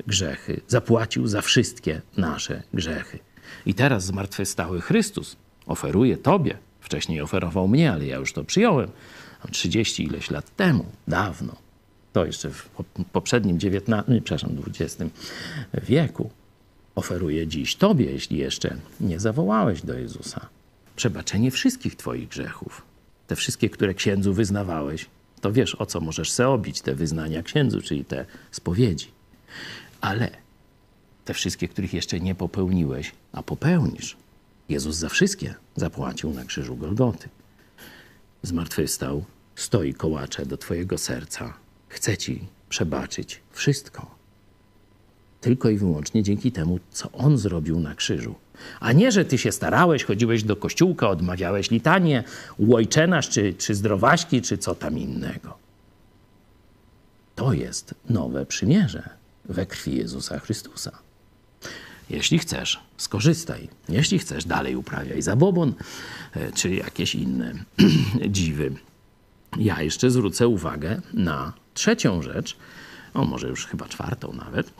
grzechy 0.06 0.60
zapłacił 0.68 1.26
za 1.26 1.42
wszystkie 1.42 2.00
nasze 2.16 2.62
grzechy. 2.74 3.18
I 3.66 3.74
teraz 3.74 4.04
zmartwychwstały 4.04 4.80
Chrystus. 4.80 5.36
Oferuje 5.66 6.16
Tobie, 6.16 6.58
wcześniej 6.80 7.20
oferował 7.20 7.68
mnie, 7.68 7.92
ale 7.92 8.06
ja 8.06 8.16
już 8.16 8.32
to 8.32 8.44
przyjąłem, 8.44 8.90
30 9.50 10.04
ileś 10.04 10.30
lat 10.30 10.56
temu, 10.56 10.86
dawno, 11.08 11.56
to 12.12 12.26
jeszcze 12.26 12.50
w 12.50 12.68
poprzednim 13.12 13.56
XIX, 13.56 14.04
przepraszam, 14.24 14.50
XX 14.66 15.10
wieku, 15.82 16.30
oferuje 16.94 17.46
dziś 17.46 17.76
Tobie, 17.76 18.04
jeśli 18.04 18.38
jeszcze 18.38 18.76
nie 19.00 19.20
zawołałeś 19.20 19.82
do 19.82 19.98
Jezusa, 19.98 20.48
przebaczenie 20.96 21.50
wszystkich 21.50 21.96
Twoich 21.96 22.28
grzechów. 22.28 22.82
Te 23.26 23.36
wszystkie, 23.36 23.70
które 23.70 23.94
księdzu 23.94 24.34
wyznawałeś, 24.34 25.06
to 25.40 25.52
wiesz, 25.52 25.74
o 25.74 25.86
co 25.86 26.00
możesz 26.00 26.30
se 26.30 26.48
obić 26.48 26.80
te 26.80 26.94
wyznania 26.94 27.42
księdzu, 27.42 27.82
czyli 27.82 28.04
te 28.04 28.26
spowiedzi. 28.50 29.10
Ale 30.00 30.30
te 31.24 31.34
wszystkie, 31.34 31.68
których 31.68 31.94
jeszcze 31.94 32.20
nie 32.20 32.34
popełniłeś, 32.34 33.12
a 33.32 33.42
popełnisz, 33.42 34.16
Jezus 34.68 34.96
za 34.96 35.08
wszystkie 35.08 35.54
zapłacił 35.76 36.30
na 36.30 36.44
krzyżu 36.44 36.76
Golgoty. 36.76 37.28
Zmartwychwstał, 38.42 39.24
stoi 39.56 39.94
kołacze 39.94 40.46
do 40.46 40.56
Twojego 40.56 40.98
serca. 40.98 41.54
Chce 41.88 42.16
Ci 42.16 42.44
przebaczyć 42.68 43.40
wszystko. 43.52 44.14
Tylko 45.40 45.70
i 45.70 45.76
wyłącznie 45.76 46.22
dzięki 46.22 46.52
temu, 46.52 46.78
co 46.90 47.12
On 47.12 47.38
zrobił 47.38 47.80
na 47.80 47.94
krzyżu. 47.94 48.34
A 48.80 48.92
nie, 48.92 49.12
że 49.12 49.24
Ty 49.24 49.38
się 49.38 49.52
starałeś, 49.52 50.04
chodziłeś 50.04 50.42
do 50.42 50.56
kościółka, 50.56 51.08
odmawiałeś 51.08 51.70
litanie, 51.70 52.24
łojczenasz, 52.58 53.28
czy, 53.28 53.54
czy 53.54 53.74
zdrowaśki, 53.74 54.42
czy 54.42 54.58
co 54.58 54.74
tam 54.74 54.98
innego. 54.98 55.58
To 57.34 57.52
jest 57.52 57.94
nowe 58.10 58.46
przymierze 58.46 59.08
we 59.44 59.66
krwi 59.66 59.96
Jezusa 59.96 60.38
Chrystusa. 60.38 60.98
Jeśli 62.10 62.38
chcesz, 62.38 62.80
skorzystaj. 62.96 63.68
Jeśli 63.88 64.18
chcesz, 64.18 64.44
dalej 64.44 64.76
uprawiaj 64.76 65.22
zabobon 65.22 65.74
e, 66.36 66.52
czy 66.52 66.74
jakieś 66.74 67.14
inne 67.14 67.54
dziwy. 68.28 68.72
Ja 69.58 69.82
jeszcze 69.82 70.10
zwrócę 70.10 70.48
uwagę 70.48 71.00
na 71.12 71.52
trzecią 71.74 72.22
rzecz, 72.22 72.56
o 73.14 73.24
może 73.24 73.48
już 73.48 73.66
chyba 73.66 73.88
czwartą 73.88 74.32
nawet, 74.32 74.70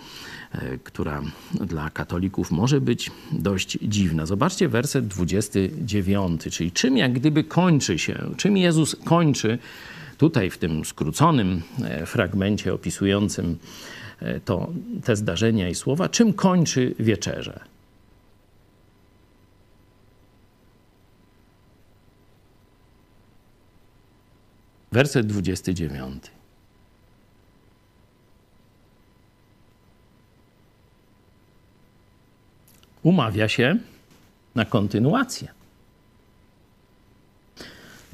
która 0.84 1.22
dla 1.60 1.90
katolików 1.90 2.50
może 2.50 2.80
być 2.80 3.10
dość 3.32 3.78
dziwna. 3.82 4.26
Zobaczcie 4.26 4.68
werset 4.68 5.06
29, 5.06 6.42
czyli 6.50 6.72
czym 6.72 6.96
jak 6.96 7.12
gdyby 7.12 7.44
kończy 7.44 7.98
się, 7.98 8.18
czym 8.36 8.56
Jezus 8.56 8.96
kończy 9.04 9.58
tutaj 10.18 10.50
w 10.50 10.58
tym 10.58 10.84
skróconym 10.84 11.62
e, 11.84 12.06
fragmencie 12.06 12.74
opisującym 12.74 13.58
E, 14.22 14.40
to, 14.40 14.72
te 15.04 15.16
zdarzenia 15.16 15.68
i 15.68 15.74
słowa, 15.74 16.08
czym 16.08 16.32
kończy 16.32 16.94
wieczerze. 16.98 17.60
Werset 24.92 25.26
29. 25.26 26.41
Umawia 33.02 33.48
się 33.48 33.76
na 34.54 34.64
kontynuację. 34.64 35.48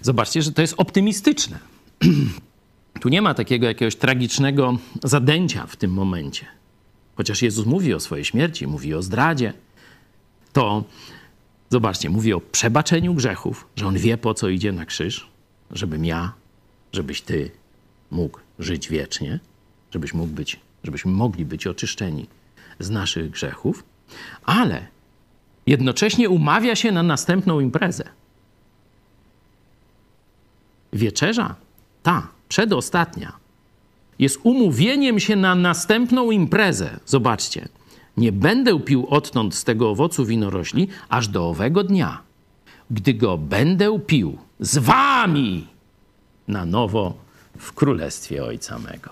Zobaczcie, 0.03 0.43
że 0.43 0.53
to 0.53 0.63
jest 0.63 0.75
optymistyczne. 0.77 1.59
Tu 3.01 3.09
nie 3.09 3.23
ma 3.23 3.35
takiego 3.35 3.67
jakiegoś 3.67 3.97
tragicznego 3.97 4.79
zadęcia 5.05 5.67
w 5.67 5.77
tym 5.77 5.93
momencie. 5.93 6.47
Chociaż 7.17 7.43
Jezus 7.43 7.67
mówi 7.67 7.95
o 7.95 8.01
swojej 8.01 8.25
śmierci, 8.25 8.67
mówi 8.67 8.95
o 8.95 9.03
zdradzie, 9.03 9.53
to 10.53 10.85
zobaczcie, 11.71 12.11
mówi 12.11 12.33
o 12.33 12.41
przebaczeniu 12.41 13.15
grzechów, 13.15 13.67
że 13.77 13.87
On 13.87 13.99
wie 13.99 14.19
po 14.19 14.35
co 14.35 14.49
idzie 14.49 14.73
na 14.73 14.87
krzyż, 14.87 15.29
żebym 15.71 16.05
ja, 16.05 16.33
żebyś 16.93 17.21
ty 17.23 17.51
mógł 18.11 18.39
żyć 18.59 18.89
wiecznie, 18.89 19.41
żebyś 19.91 20.15
mógł 20.15 20.33
być, 20.33 20.61
żebyśmy 20.85 21.13
mogli 21.13 21.45
być 21.45 21.67
oczyszczeni 21.67 22.27
z 22.79 22.91
naszych 22.91 23.31
grzechów, 23.31 23.85
ale 24.45 24.87
jednocześnie 25.67 26.29
umawia 26.29 26.77
się 26.77 26.93
na 26.93 27.03
następną 27.03 27.61
imprezę. 27.61 28.05
Wieczerza 30.93 31.55
ta 32.03 32.29
przedostatnia, 32.49 33.33
jest 34.19 34.41
umówieniem 34.43 35.21
się 35.21 35.37
na 35.37 35.55
następną 35.55 36.31
imprezę. 36.31 37.01
Zobaczcie, 37.07 37.69
nie 38.17 38.33
będę 38.33 38.81
pił 38.81 39.07
odtąd 39.11 39.55
z 39.55 39.65
tego 39.65 39.91
owocu 39.91 40.25
winorośli 40.25 40.89
aż 41.09 41.29
do 41.29 41.49
owego 41.49 41.85
dnia, 41.85 42.23
gdy 42.91 43.15
go 43.15 43.39
będę 43.39 44.01
pił 44.01 44.39
z 44.61 44.79
wami 44.79 45.67
na 46.49 46.67
nowo 46.67 47.15
w 47.59 47.73
królestwie 47.73 48.45
Ojca 48.45 48.79
mego. 48.79 49.11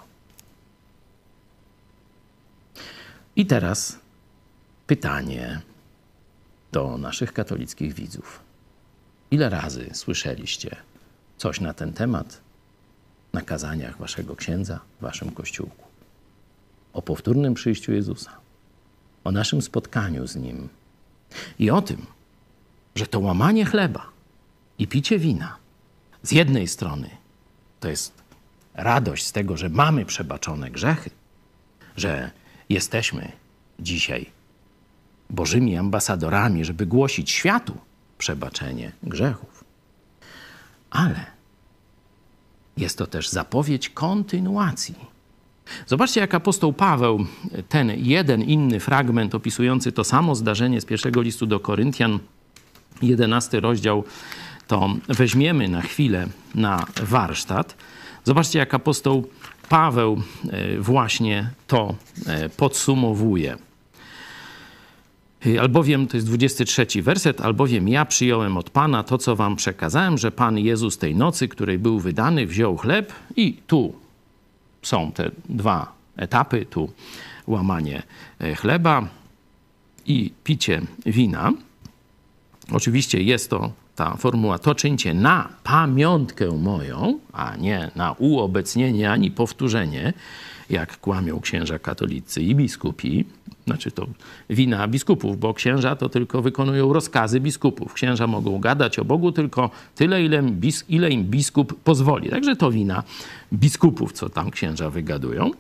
I 3.37 3.47
teraz 3.47 3.99
pytanie 4.87 5.61
do 6.73 6.99
naszych 6.99 7.33
katolickich 7.33 7.95
widzów. 7.95 8.41
Ile 9.31 9.49
razy 9.49 9.91
słyszeliście 9.93 10.77
coś 11.37 11.61
na 11.61 11.75
ten 11.75 11.93
temat 11.93 12.41
na 13.33 13.43
kazaniach 13.43 13.99
waszego 13.99 14.37
księdza, 14.37 14.81
w 14.99 15.03
waszym 15.03 15.31
kościółku. 15.31 15.87
O 16.93 17.03
powtórnym 17.03 17.55
przyjściu 17.55 17.93
Jezusa, 17.93 18.31
o 19.25 19.33
naszym 19.33 19.63
spotkaniu 19.63 20.27
z 20.27 20.37
Nim 20.37 20.69
i 21.59 21.71
o 21.71 21.83
tym, 21.83 22.07
że 22.95 23.07
to 23.07 23.21
łamanie 23.21 23.65
chleba 23.65 24.07
i 24.79 24.87
picie 24.89 25.19
wina 25.19 25.57
z 26.23 26.33
jednej 26.33 26.69
strony 26.69 27.11
to 27.81 27.89
jest 27.89 28.13
radość 28.75 29.27
z 29.27 29.33
tego, 29.33 29.57
że 29.57 29.69
mamy 29.69 30.05
przebaczone 30.05 30.71
grzechy, 30.71 31.11
że 31.97 32.31
jesteśmy 32.69 33.33
dzisiaj 33.79 34.31
Bożymi 35.31 35.77
ambasadorami, 35.77 36.65
żeby 36.65 36.87
głosić 36.87 37.31
światu 37.31 37.79
przebaczenie 38.19 38.93
grzechów. 39.03 39.65
Ale 40.91 41.27
jest 42.77 42.99
to 42.99 43.07
też 43.07 43.29
zapowiedź 43.29 43.89
kontynuacji. 43.89 44.95
Zobaczcie, 45.87 46.21
jak 46.21 46.35
apostoł 46.35 46.73
Paweł, 46.73 47.27
ten 47.69 47.93
jeden 47.97 48.43
inny 48.43 48.81
fragment 48.81 49.35
opisujący 49.35 49.93
to 49.93 50.05
samo 50.05 50.35
zdarzenie 50.35 50.81
z 50.81 50.85
pierwszego 50.85 51.23
listu 51.23 51.47
do 51.47 51.61
Koryntian, 51.61 52.19
jedenasty 53.03 53.61
rozdział, 53.61 54.05
to 54.67 54.97
weźmiemy 55.09 55.69
na 55.69 55.83
chwilę 55.83 56.27
na 56.55 56.87
warsztat. 57.03 57.75
Zobaczcie, 58.25 58.59
jak 58.59 58.75
apostoł 58.75 59.29
Paweł 59.69 60.23
e, 60.51 60.79
właśnie 60.81 61.51
to 61.67 61.95
e, 62.27 62.49
podsumowuje. 62.49 63.57
Y, 65.47 65.61
albowiem, 65.61 66.07
to 66.07 66.17
jest 66.17 66.27
23 66.27 67.03
werset, 67.03 67.41
albowiem 67.41 67.89
ja 67.89 68.05
przyjąłem 68.05 68.57
od 68.57 68.71
Pana 68.71 69.03
to, 69.03 69.19
co 69.19 69.37
wam 69.37 69.57
przekazałem, 69.57 70.19
że 70.19 70.31
Pan 70.31 70.59
Jezus 70.59 70.99
tej 70.99 71.15
nocy, 71.15 71.49
której 71.49 71.79
był 71.79 72.01
wydany, 72.01 72.47
wziął 72.47 72.77
chleb 72.77 73.13
i 73.37 73.57
tu 73.67 73.95
są 74.83 75.13
te 75.13 75.31
dwa 75.49 75.93
etapy, 76.17 76.67
tu 76.67 76.93
łamanie 77.47 78.03
e, 78.41 78.55
chleba 78.55 79.09
i 80.07 80.33
picie 80.45 80.83
wina. 81.07 81.53
Oczywiście 82.73 83.23
jest 83.23 83.51
to 83.51 83.73
ta 83.97 84.17
formuła, 84.17 84.59
to 84.59 84.75
czyńcie 84.75 85.15
na 85.15 85.49
pamiątkę 85.63 86.51
moją, 86.51 87.19
a 87.33 87.57
nie 87.57 87.91
na 87.95 88.13
uobecnienie 88.13 89.11
ani 89.11 89.31
powtórzenie, 89.31 90.13
jak 90.71 91.01
kłamią 91.01 91.41
księża 91.41 91.79
katolicy 91.79 92.43
i 92.43 92.55
biskupi. 92.55 93.25
Znaczy 93.67 93.91
to 93.91 94.07
wina 94.51 94.89
biskupów, 94.89 95.39
bo 95.39 95.55
księża 95.55 95.97
to 95.97 96.09
tylko 96.09 96.43
wykonują 96.43 96.93
rozkazy 96.93 97.41
biskupów. 97.41 97.95
Księża 97.95 98.27
mogą 98.27 98.59
gadać 98.59 98.99
o 98.99 99.05
Bogu 99.05 99.33
tylko 99.33 99.71
tyle, 99.95 100.25
ile, 100.25 100.43
bis, 100.43 100.85
ile 100.89 101.11
im 101.11 101.25
biskup 101.25 101.81
pozwoli. 101.85 102.31
Także 102.31 102.57
to 102.57 102.71
wina 102.71 103.03
biskupów, 103.53 104.13
co 104.13 104.29
tam 104.29 104.51
księża 104.51 104.91
wygadują. 104.91 105.51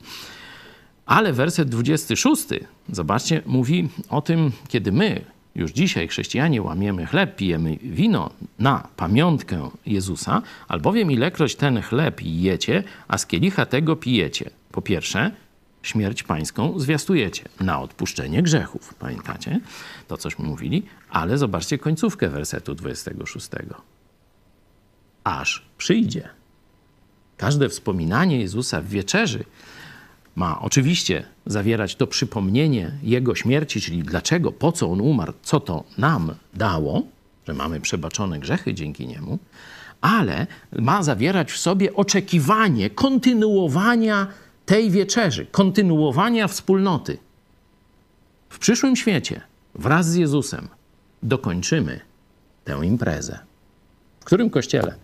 Ale 1.06 1.32
werset 1.32 1.68
26, 1.68 2.46
zobaczcie, 2.92 3.42
mówi 3.46 3.88
o 4.08 4.20
tym, 4.20 4.52
kiedy 4.68 4.92
my 4.92 5.24
już 5.56 5.72
dzisiaj 5.72 6.08
chrześcijanie 6.08 6.62
łamiemy 6.62 7.06
chleb, 7.06 7.36
pijemy 7.36 7.76
wino 7.82 8.30
na 8.58 8.88
pamiątkę 8.96 9.70
Jezusa, 9.86 10.42
albowiem 10.68 11.10
ilekroć 11.10 11.56
ten 11.56 11.82
chleb 11.82 12.20
jecie, 12.22 12.82
a 13.08 13.18
z 13.18 13.26
kielicha 13.26 13.66
tego 13.66 13.96
pijecie. 13.96 14.50
Po 14.72 14.82
pierwsze, 14.82 15.30
śmierć 15.82 16.22
pańską 16.22 16.78
zwiastujecie 16.78 17.44
na 17.60 17.80
odpuszczenie 17.80 18.42
grzechów. 18.42 18.94
Pamiętacie? 18.94 19.60
To 20.08 20.16
cośmy 20.16 20.44
mówili. 20.44 20.82
Ale 21.10 21.38
zobaczcie 21.38 21.78
końcówkę 21.78 22.28
wersetu 22.28 22.74
26. 22.74 23.48
Aż 25.24 25.66
przyjdzie. 25.78 26.28
Każde 27.36 27.68
wspominanie 27.68 28.40
Jezusa 28.40 28.80
w 28.80 28.88
wieczerzy 28.88 29.44
ma 30.36 30.60
oczywiście 30.60 31.24
zawierać 31.46 31.96
to 31.96 32.06
przypomnienie 32.06 32.92
Jego 33.02 33.34
śmierci, 33.34 33.80
czyli 33.80 34.02
dlaczego, 34.02 34.52
po 34.52 34.72
co 34.72 34.90
On 34.90 35.00
umarł, 35.00 35.32
co 35.42 35.60
to 35.60 35.84
nam 35.98 36.34
dało, 36.54 37.02
że 37.48 37.54
mamy 37.54 37.80
przebaczone 37.80 38.38
grzechy 38.38 38.74
dzięki 38.74 39.06
Niemu, 39.06 39.38
ale 40.00 40.46
ma 40.78 41.02
zawierać 41.02 41.52
w 41.52 41.58
sobie 41.58 41.94
oczekiwanie 41.94 42.90
kontynuowania 42.90 44.26
tej 44.66 44.90
wieczerzy, 44.90 45.46
kontynuowania 45.46 46.48
wspólnoty. 46.48 47.18
W 48.48 48.58
przyszłym 48.58 48.96
świecie, 48.96 49.40
wraz 49.74 50.10
z 50.10 50.14
Jezusem, 50.14 50.68
dokończymy 51.22 52.00
tę 52.64 52.80
imprezę. 52.82 53.38
W 54.20 54.24
którym 54.24 54.50
kościele? 54.50 54.94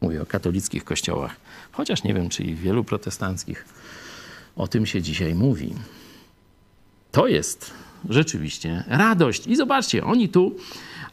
Mówię 0.00 0.22
o 0.22 0.26
katolickich 0.26 0.84
kościołach, 0.84 1.36
chociaż 1.72 2.04
nie 2.04 2.14
wiem, 2.14 2.28
czy 2.28 2.42
i 2.42 2.54
wielu 2.54 2.84
protestanckich 2.84 3.64
o 4.56 4.68
tym 4.68 4.86
się 4.86 5.02
dzisiaj 5.02 5.34
mówi. 5.34 5.74
To 7.12 7.26
jest 7.26 7.70
rzeczywiście 8.08 8.84
radość. 8.86 9.46
I 9.46 9.56
zobaczcie, 9.56 10.04
oni 10.04 10.28
tu, 10.28 10.56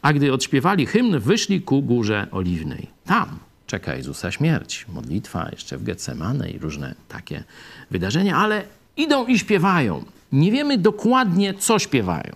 a 0.02 0.12
gdy 0.12 0.32
odśpiewali 0.32 0.86
hymn, 0.86 1.18
wyszli 1.18 1.62
ku 1.62 1.82
górze 1.82 2.26
oliwnej. 2.30 2.86
Tam 3.04 3.38
czeka 3.74 3.94
Jezusa 3.94 4.30
śmierć, 4.30 4.86
modlitwa 4.88 5.48
jeszcze 5.52 5.78
w 5.78 5.84
Getsemane 5.84 6.50
i 6.50 6.58
różne 6.58 6.94
takie 7.08 7.44
wydarzenia, 7.90 8.36
ale 8.36 8.62
idą 8.96 9.26
i 9.26 9.38
śpiewają. 9.38 10.04
Nie 10.32 10.52
wiemy 10.52 10.78
dokładnie, 10.78 11.54
co 11.54 11.78
śpiewają, 11.78 12.32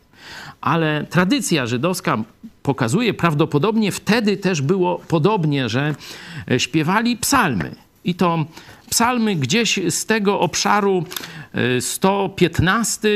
ale 0.60 1.06
tradycja 1.10 1.66
żydowska 1.66 2.18
pokazuje, 2.62 3.14
prawdopodobnie 3.14 3.92
wtedy 3.92 4.36
też 4.36 4.62
było 4.62 4.98
podobnie, 5.08 5.68
że 5.68 5.94
śpiewali 6.58 7.16
psalmy. 7.16 7.74
I 8.08 8.14
to 8.14 8.44
psalmy 8.90 9.36
gdzieś 9.36 9.80
z 9.90 10.06
tego 10.06 10.40
obszaru 10.40 11.04
115, 11.80 13.08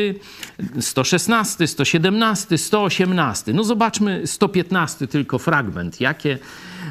116, 0.81 1.67
117, 1.67 2.59
118. 2.59 3.53
No 3.53 3.65
zobaczmy 3.65 4.27
115 4.27 5.07
tylko 5.07 5.39
fragment, 5.39 6.01
jakie, 6.01 6.39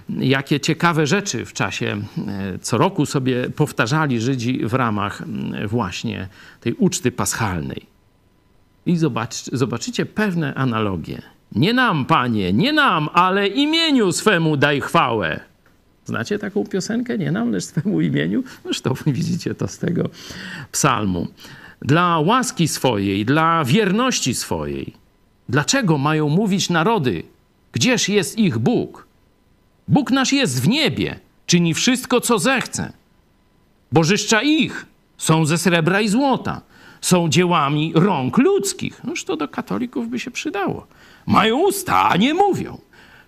jakie 0.10 0.60
ciekawe 0.60 1.08
rzeczy 1.08 1.46
w 1.46 1.54
czasie 1.54 2.02
e, 2.28 2.60
co 2.60 2.78
roku 2.78 3.06
sobie 3.06 3.50
powtarzali 3.50 4.22
Żydzi 4.22 4.66
w 4.66 4.74
ramach 4.74 5.24
właśnie 5.68 6.28
tej 6.62 6.74
uczty 6.74 7.12
paschalnej. 7.12 7.86
I 8.86 8.98
zobacz, 8.98 9.36
zobaczycie 9.36 10.06
pewne 10.06 10.54
analogie. 10.54 11.22
Nie 11.52 11.74
nam, 11.74 12.06
panie, 12.06 12.54
nie 12.54 12.74
nam, 12.74 13.10
ale 13.14 13.48
imieniu 13.48 14.12
swemu 14.12 14.58
daj 14.58 14.82
chwałę. 14.82 15.51
Znacie 16.12 16.40
taką 16.40 16.66
piosenkę? 16.66 17.18
Nie 17.18 17.32
nam, 17.32 17.52
lecz 17.52 17.64
swemu 17.64 18.02
imieniu? 18.02 18.44
Zresztą 18.64 18.94
widzicie 19.08 19.56
to 19.56 19.68
z 19.68 19.78
tego 19.78 20.10
psalmu. 20.72 21.28
Dla 21.82 22.20
łaski 22.20 22.68
swojej, 22.68 23.26
dla 23.26 23.64
wierności 23.66 24.36
swojej. 24.36 24.94
Dlaczego 25.50 25.98
mają 25.98 26.30
mówić 26.30 26.70
narody? 26.70 27.24
Gdzież 27.72 28.10
jest 28.10 28.40
ich 28.40 28.58
Bóg? 28.58 29.08
Bóg 29.88 30.12
nasz 30.12 30.34
jest 30.34 30.62
w 30.62 30.68
niebie, 30.68 31.20
czyni 31.46 31.74
wszystko, 31.74 32.22
co 32.22 32.40
zechce. 32.40 32.94
Bożyszcza 33.92 34.42
ich 34.42 34.86
są 35.18 35.46
ze 35.46 35.58
srebra 35.58 36.02
i 36.02 36.08
złota, 36.08 36.62
są 37.02 37.30
dziełami 37.30 37.92
rąk 37.96 38.38
ludzkich. 38.38 39.04
Noż 39.04 39.24
to 39.24 39.38
do 39.38 39.48
katolików 39.48 40.10
by 40.10 40.20
się 40.20 40.32
przydało. 40.32 40.88
Mają 41.26 41.58
usta, 41.60 42.10
a 42.10 42.18
nie 42.18 42.34
mówią. 42.34 42.78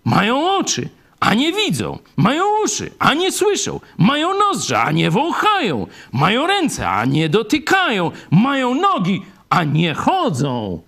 Mają 0.04 0.58
oczy, 0.58 0.90
a 1.24 1.34
nie 1.34 1.54
widzą, 1.54 2.00
mają 2.18 2.44
uszy, 2.66 2.92
a 3.00 3.14
nie 3.14 3.32
słyszą, 3.32 3.80
mają 3.98 4.38
nozdrza, 4.38 4.84
a 4.84 4.92
nie 4.92 5.12
wąchają, 5.12 5.88
mają 6.12 6.48
ręce, 6.48 6.90
a 6.90 7.06
nie 7.06 7.30
dotykają, 7.30 8.12
mają 8.32 8.76
nogi, 8.76 9.22
a 9.50 9.64
nie 9.64 9.94
chodzą. 9.94 10.82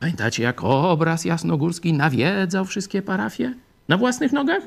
Pamiętacie, 0.00 0.42
jak 0.42 0.64
obraz 0.64 1.24
jasnogórski 1.24 1.92
nawiedzał 1.92 2.64
wszystkie 2.64 3.02
parafie? 3.02 3.54
Na 3.88 3.96
własnych 3.96 4.32
nogach? 4.32 4.62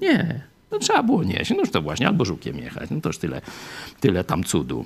Nie. 0.00 0.40
No, 0.70 0.78
trzeba 0.78 1.02
było 1.02 1.24
nieść. 1.24 1.50
Noż 1.56 1.70
to 1.70 1.82
właśnie, 1.82 2.06
albo 2.06 2.24
żukiem 2.24 2.58
jechać. 2.58 2.90
No 2.90 3.00
toż 3.00 3.18
tyle, 3.18 3.40
tyle 4.00 4.24
tam 4.24 4.44
cudu 4.44 4.84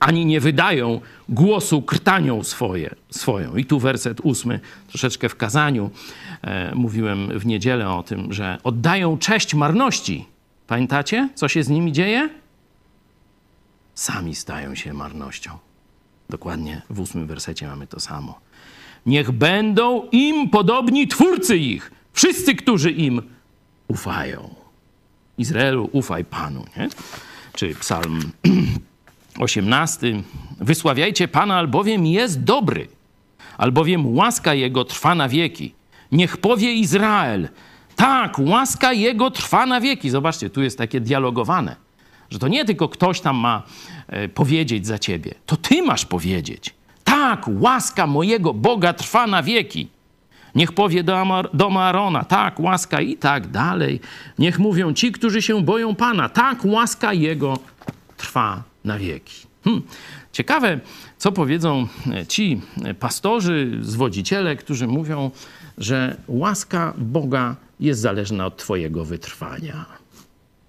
ani 0.00 0.26
nie 0.26 0.40
wydają 0.40 1.00
głosu 1.28 1.82
krtanią 1.82 2.44
swoje, 2.44 2.94
swoją. 3.10 3.56
I 3.56 3.64
tu 3.64 3.78
werset 3.78 4.20
ósmy, 4.20 4.60
troszeczkę 4.88 5.28
w 5.28 5.36
kazaniu 5.36 5.90
e, 6.42 6.74
mówiłem 6.74 7.38
w 7.38 7.46
niedzielę 7.46 7.90
o 7.90 8.02
tym, 8.02 8.32
że 8.32 8.58
oddają 8.64 9.18
cześć 9.18 9.54
marności. 9.54 10.26
Pamiętacie, 10.66 11.28
co 11.34 11.48
się 11.48 11.62
z 11.62 11.68
nimi 11.68 11.92
dzieje? 11.92 12.28
Sami 13.94 14.34
stają 14.34 14.74
się 14.74 14.92
marnością. 14.92 15.58
Dokładnie 16.28 16.82
w 16.90 17.00
ósmym 17.00 17.26
wersecie 17.26 17.66
mamy 17.66 17.86
to 17.86 18.00
samo. 18.00 18.40
Niech 19.06 19.30
będą 19.30 20.08
im 20.12 20.50
podobni 20.50 21.08
twórcy 21.08 21.56
ich, 21.56 21.90
wszyscy, 22.12 22.54
którzy 22.54 22.90
im 22.90 23.22
ufają. 23.88 24.54
Izraelu, 25.38 25.88
ufaj 25.92 26.24
Panu. 26.24 26.64
Nie? 26.76 26.88
Czy 27.52 27.74
psalm 27.74 28.20
18. 29.40 30.22
Wysławiajcie 30.60 31.28
Pana, 31.28 31.56
albowiem 31.56 32.06
jest 32.06 32.44
dobry, 32.44 32.88
albowiem 33.58 34.16
łaska 34.16 34.54
Jego 34.54 34.84
trwa 34.84 35.14
na 35.14 35.28
wieki. 35.28 35.74
Niech 36.12 36.36
powie 36.36 36.72
Izrael, 36.72 37.48
tak, 37.96 38.38
łaska 38.38 38.92
Jego 38.92 39.30
trwa 39.30 39.66
na 39.66 39.80
wieki. 39.80 40.10
Zobaczcie, 40.10 40.50
tu 40.50 40.62
jest 40.62 40.78
takie 40.78 41.00
dialogowane, 41.00 41.76
że 42.30 42.38
to 42.38 42.48
nie 42.48 42.64
tylko 42.64 42.88
ktoś 42.88 43.20
tam 43.20 43.36
ma 43.36 43.62
e, 44.08 44.28
powiedzieć 44.28 44.86
za 44.86 44.98
ciebie, 44.98 45.34
to 45.46 45.56
ty 45.56 45.82
masz 45.82 46.06
powiedzieć. 46.06 46.74
Tak, 47.04 47.44
łaska 47.60 48.06
mojego 48.06 48.54
Boga 48.54 48.92
trwa 48.92 49.26
na 49.26 49.42
wieki. 49.42 49.88
Niech 50.54 50.72
powie 50.72 51.02
do, 51.02 51.20
Amar, 51.20 51.50
do 51.54 51.70
Marona, 51.70 52.24
tak, 52.24 52.60
łaska 52.60 53.00
i 53.00 53.16
tak 53.16 53.46
dalej. 53.46 54.00
Niech 54.38 54.58
mówią 54.58 54.92
ci, 54.92 55.12
którzy 55.12 55.42
się 55.42 55.62
boją 55.62 55.94
Pana, 55.94 56.28
tak, 56.28 56.64
łaska 56.64 57.12
Jego 57.12 57.58
trwa 58.16 58.69
na 58.84 58.98
wieki. 58.98 59.46
Hmm. 59.64 59.82
Ciekawe, 60.32 60.80
co 61.18 61.32
powiedzą 61.32 61.86
e, 62.12 62.26
ci 62.26 62.60
pastorzy, 63.00 63.78
zwodziciele, 63.80 64.56
którzy 64.56 64.86
mówią, 64.86 65.30
że 65.78 66.16
łaska 66.28 66.94
Boga 66.98 67.56
jest 67.80 68.00
zależna 68.00 68.46
od 68.46 68.56
Twojego 68.56 69.04
wytrwania. 69.04 69.86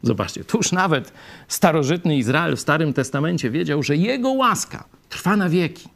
Zobaczcie, 0.04 0.44
tuż 0.44 0.72
nawet 0.72 1.14
starożytny 1.48 2.18
Izrael 2.18 2.56
w 2.56 2.60
Starym 2.60 2.94
Testamencie 2.94 3.50
wiedział, 3.50 3.84
że 3.84 3.96
Jego 3.96 4.30
łaska 4.32 4.84
trwa 5.10 5.38
na 5.38 5.50
wieki, 5.50 5.90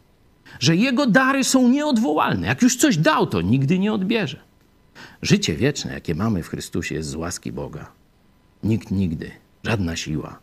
że 0.60 0.76
Jego 0.76 1.08
dary 1.08 1.44
są 1.44 1.70
nieodwołalne. 1.70 2.48
Jak 2.48 2.62
już 2.62 2.76
coś 2.76 2.98
dał, 2.98 3.28
to 3.28 3.42
nigdy 3.42 3.80
nie 3.80 3.94
odbierze. 3.94 4.40
Życie 5.22 5.56
wieczne, 5.56 5.94
jakie 5.94 6.16
mamy 6.16 6.44
w 6.44 6.48
Chrystusie, 6.48 6.96
jest 6.96 7.10
z 7.10 7.16
łaski 7.16 7.52
Boga. 7.52 7.92
Nikt 8.64 8.92
nigdy, 8.92 9.32
żadna 9.64 9.96
siła, 9.96 10.40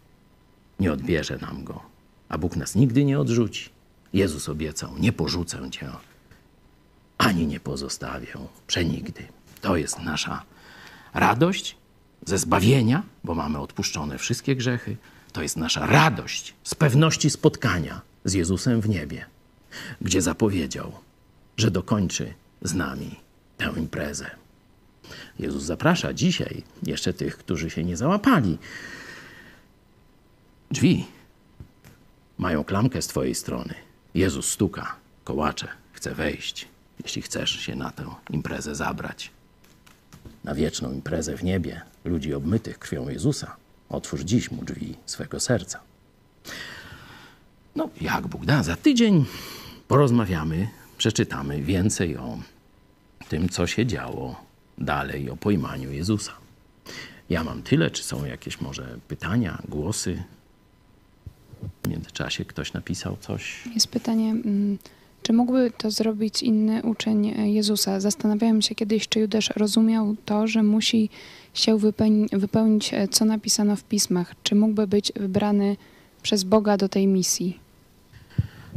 nie 0.80 0.92
odbierze 0.92 1.38
nam 1.38 1.64
go, 1.64 1.80
a 2.28 2.38
Bóg 2.38 2.56
nas 2.56 2.74
nigdy 2.74 3.04
nie 3.04 3.20
odrzuci. 3.20 3.70
Jezus 4.12 4.48
obiecał: 4.48 4.98
Nie 4.98 5.12
porzucę 5.12 5.70
cię, 5.70 5.90
ani 7.18 7.46
nie 7.46 7.60
pozostawię 7.60 8.34
przenigdy. 8.66 9.22
To 9.60 9.76
jest 9.76 9.98
nasza 9.98 10.42
radość 11.14 11.76
ze 12.26 12.38
zbawienia, 12.38 13.02
bo 13.24 13.34
mamy 13.34 13.58
odpuszczone 13.58 14.18
wszystkie 14.18 14.56
grzechy. 14.56 14.96
To 15.32 15.42
jest 15.42 15.56
nasza 15.56 15.86
radość 15.86 16.54
z 16.64 16.74
pewności 16.74 17.30
spotkania 17.30 18.00
z 18.24 18.32
Jezusem 18.34 18.80
w 18.80 18.88
niebie, 18.88 19.26
gdzie 20.00 20.22
zapowiedział, 20.22 20.92
że 21.56 21.70
dokończy 21.70 22.34
z 22.62 22.74
nami 22.74 23.20
tę 23.56 23.72
imprezę. 23.76 24.30
Jezus 25.38 25.62
zaprasza 25.62 26.12
dzisiaj 26.12 26.62
jeszcze 26.82 27.12
tych, 27.12 27.38
którzy 27.38 27.70
się 27.70 27.84
nie 27.84 27.96
załapali 27.96 28.58
Drzwi 30.72 31.06
mają 32.38 32.64
klamkę 32.64 33.02
z 33.02 33.06
twojej 33.06 33.34
strony. 33.34 33.74
Jezus 34.14 34.48
stuka, 34.50 34.96
kołacze, 35.24 35.68
chce 35.92 36.14
wejść, 36.14 36.68
jeśli 37.02 37.22
chcesz 37.22 37.50
się 37.50 37.76
na 37.76 37.90
tę 37.90 38.14
imprezę 38.30 38.74
zabrać. 38.74 39.30
Na 40.44 40.54
wieczną 40.54 40.92
imprezę 40.92 41.36
w 41.36 41.44
niebie 41.44 41.80
ludzi 42.04 42.34
obmytych 42.34 42.78
krwią 42.78 43.08
Jezusa. 43.08 43.56
Otwórz 43.88 44.20
dziś 44.20 44.50
mu 44.50 44.64
drzwi 44.64 44.96
swego 45.06 45.40
serca. 45.40 45.80
No, 47.76 47.88
jak 48.00 48.26
Bóg 48.26 48.44
da, 48.44 48.62
za 48.62 48.76
tydzień 48.76 49.24
porozmawiamy, 49.88 50.68
przeczytamy 50.98 51.62
więcej 51.62 52.16
o 52.16 52.38
tym, 53.28 53.48
co 53.48 53.66
się 53.66 53.86
działo 53.86 54.44
dalej 54.78 55.30
o 55.30 55.36
pojmaniu 55.36 55.92
Jezusa. 55.92 56.32
Ja 57.30 57.44
mam 57.44 57.62
tyle, 57.62 57.90
czy 57.90 58.02
są 58.02 58.24
jakieś 58.24 58.60
może 58.60 58.98
pytania, 59.08 59.62
głosy? 59.68 60.22
W 61.82 61.88
międzyczasie 61.88 62.44
ktoś 62.44 62.72
napisał 62.72 63.16
coś. 63.20 63.68
Jest 63.74 63.88
pytanie, 63.88 64.30
mm, 64.30 64.78
czy 65.22 65.32
mógłby 65.32 65.72
to 65.78 65.90
zrobić 65.90 66.42
inny 66.42 66.82
uczeń 66.82 67.34
Jezusa? 67.54 68.00
Zastanawiałem 68.00 68.62
się 68.62 68.74
kiedyś, 68.74 69.08
czy 69.08 69.20
Judasz 69.20 69.50
rozumiał 69.56 70.16
to, 70.24 70.46
że 70.46 70.62
musi 70.62 71.08
się 71.54 71.78
wypełni, 71.78 72.26
wypełnić, 72.32 72.94
e, 72.94 73.08
co 73.08 73.24
napisano 73.24 73.76
w 73.76 73.84
pismach. 73.84 74.34
Czy 74.42 74.54
mógłby 74.54 74.86
być 74.86 75.12
wybrany 75.16 75.76
przez 76.22 76.44
Boga 76.44 76.76
do 76.76 76.88
tej 76.88 77.06
misji? 77.06 77.61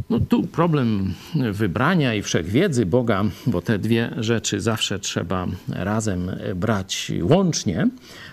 No 0.10 0.20
tu 0.20 0.44
problem 0.48 1.14
wybrania 1.52 2.14
i 2.14 2.22
wszechwiedzy 2.22 2.86
Boga, 2.86 3.24
bo 3.48 3.62
te 3.62 3.80
dwie 3.80 4.12
rzeczy 4.18 4.62
zawsze 4.62 5.00
trzeba 5.00 5.48
razem 5.70 6.32
brać 6.56 7.12
łącznie, 7.22 7.88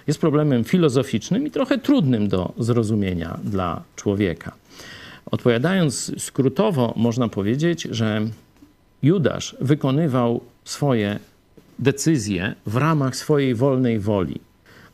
jest 0.07 0.21
problemem 0.21 0.65
filozoficznym 0.65 1.47
i 1.47 1.51
trochę 1.51 1.79
trudnym 1.79 2.29
do 2.29 2.53
zrozumienia 2.59 3.39
dla 3.45 3.83
człowieka. 3.97 4.53
Odpowiadając 5.27 6.23
skrótowo, 6.23 6.95
można 6.97 7.29
powiedzieć, 7.29 7.83
że 7.91 8.21
Judasz 9.03 9.57
wykonywał 9.61 10.41
swoje 10.65 11.19
decyzje 11.79 12.55
w 12.67 12.77
ramach 12.77 13.17
swojej 13.17 13.55
wolnej 13.55 13.99
woli, 13.99 14.41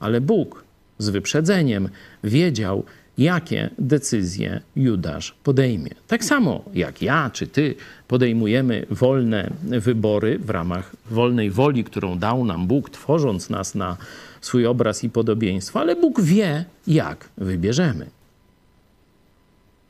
ale 0.00 0.20
Bóg 0.20 0.64
z 0.98 1.08
wyprzedzeniem 1.08 1.88
wiedział, 2.24 2.84
jakie 3.18 3.70
decyzje 3.78 4.60
Judasz 4.76 5.34
podejmie. 5.42 5.90
Tak 6.06 6.24
samo 6.24 6.64
jak 6.74 7.02
ja 7.02 7.30
czy 7.30 7.46
ty 7.46 7.74
podejmujemy 8.08 8.86
wolne 8.90 9.50
wybory 9.62 10.38
w 10.38 10.50
ramach 10.50 10.96
wolnej 11.10 11.50
woli, 11.50 11.84
którą 11.84 12.18
dał 12.18 12.44
nam 12.44 12.66
Bóg, 12.66 12.90
tworząc 12.90 13.50
nas 13.50 13.74
na 13.74 13.96
swój 14.40 14.66
obraz 14.66 15.04
i 15.04 15.10
podobieństwo, 15.10 15.80
ale 15.80 15.96
Bóg 15.96 16.20
wie, 16.20 16.64
jak 16.86 17.28
wybierzemy. 17.36 18.06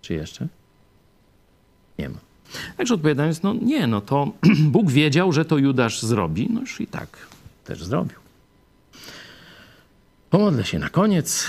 Czy 0.03 0.15
jeszcze? 0.15 0.49
Nie 1.99 2.09
ma. 2.09 2.19
Także 2.77 2.95
odpowiadając, 2.95 3.43
no 3.43 3.55
nie, 3.55 3.87
no 3.87 4.01
to 4.01 4.33
Bóg 4.75 4.91
wiedział, 4.91 5.33
że 5.33 5.45
to 5.45 5.59
Judasz 5.59 6.03
zrobi, 6.03 6.49
no 6.51 6.61
już 6.61 6.81
i 6.81 6.87
tak 6.87 7.09
też 7.65 7.85
zrobił. 7.85 8.19
Pomodlę 10.31 10.65
się 10.65 10.79
na 10.79 10.89
koniec. 10.89 11.49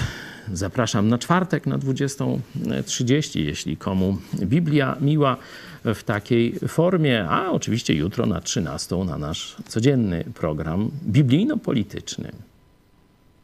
Zapraszam 0.54 1.08
na 1.08 1.18
czwartek 1.18 1.66
na 1.66 1.78
20.30, 1.78 3.40
jeśli 3.40 3.78
komu 3.78 4.18
Biblia 4.34 4.98
miła 5.02 5.38
w 5.86 6.04
takiej 6.04 6.60
formie, 6.68 7.30
a 7.30 7.52
oczywiście 7.52 7.94
jutro 7.94 8.26
na 8.26 8.42
13 8.42 8.96
na 8.96 9.18
nasz 9.18 9.56
codzienny 9.68 10.24
program 10.34 10.92
biblijno-polityczny. 11.08 12.32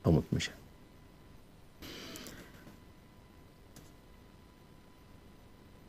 Pomódlmy 0.04 0.42
się. 0.42 0.52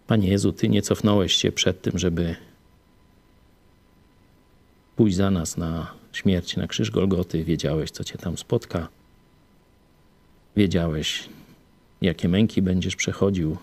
Panie 0.06 0.28
Jezu, 0.28 0.52
Ty 0.52 0.68
nie 0.68 0.82
cofnąłeś 0.82 1.34
się 1.34 1.52
przed 1.52 1.82
tym, 1.82 1.98
żeby 1.98 2.36
pójść 4.96 5.16
za 5.16 5.30
nas 5.30 5.56
na 5.56 5.92
śmierć, 6.12 6.56
na 6.56 6.66
krzyż 6.66 6.90
Golgoty. 6.90 7.44
Wiedziałeś, 7.44 7.90
co 7.90 8.04
Cię 8.04 8.18
tam 8.18 8.38
spotka. 8.38 8.88
Wiedziałeś, 10.56 11.28
jakie 12.00 12.28
męki 12.28 12.62
będziesz 12.62 12.96
przechodził. 12.96 13.56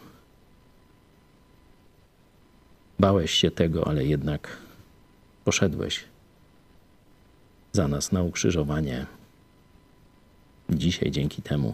Bałeś 3.00 3.32
się 3.32 3.52
tego, 3.52 3.88
ale 3.88 4.06
jednak 4.06 4.58
poszedłeś 5.46 6.04
za 7.72 7.88
nas 7.88 8.12
na 8.12 8.24
ukrzyżowanie. 8.24 9.06
Dzisiaj 10.70 11.12
dzięki 11.12 11.42
temu 11.42 11.74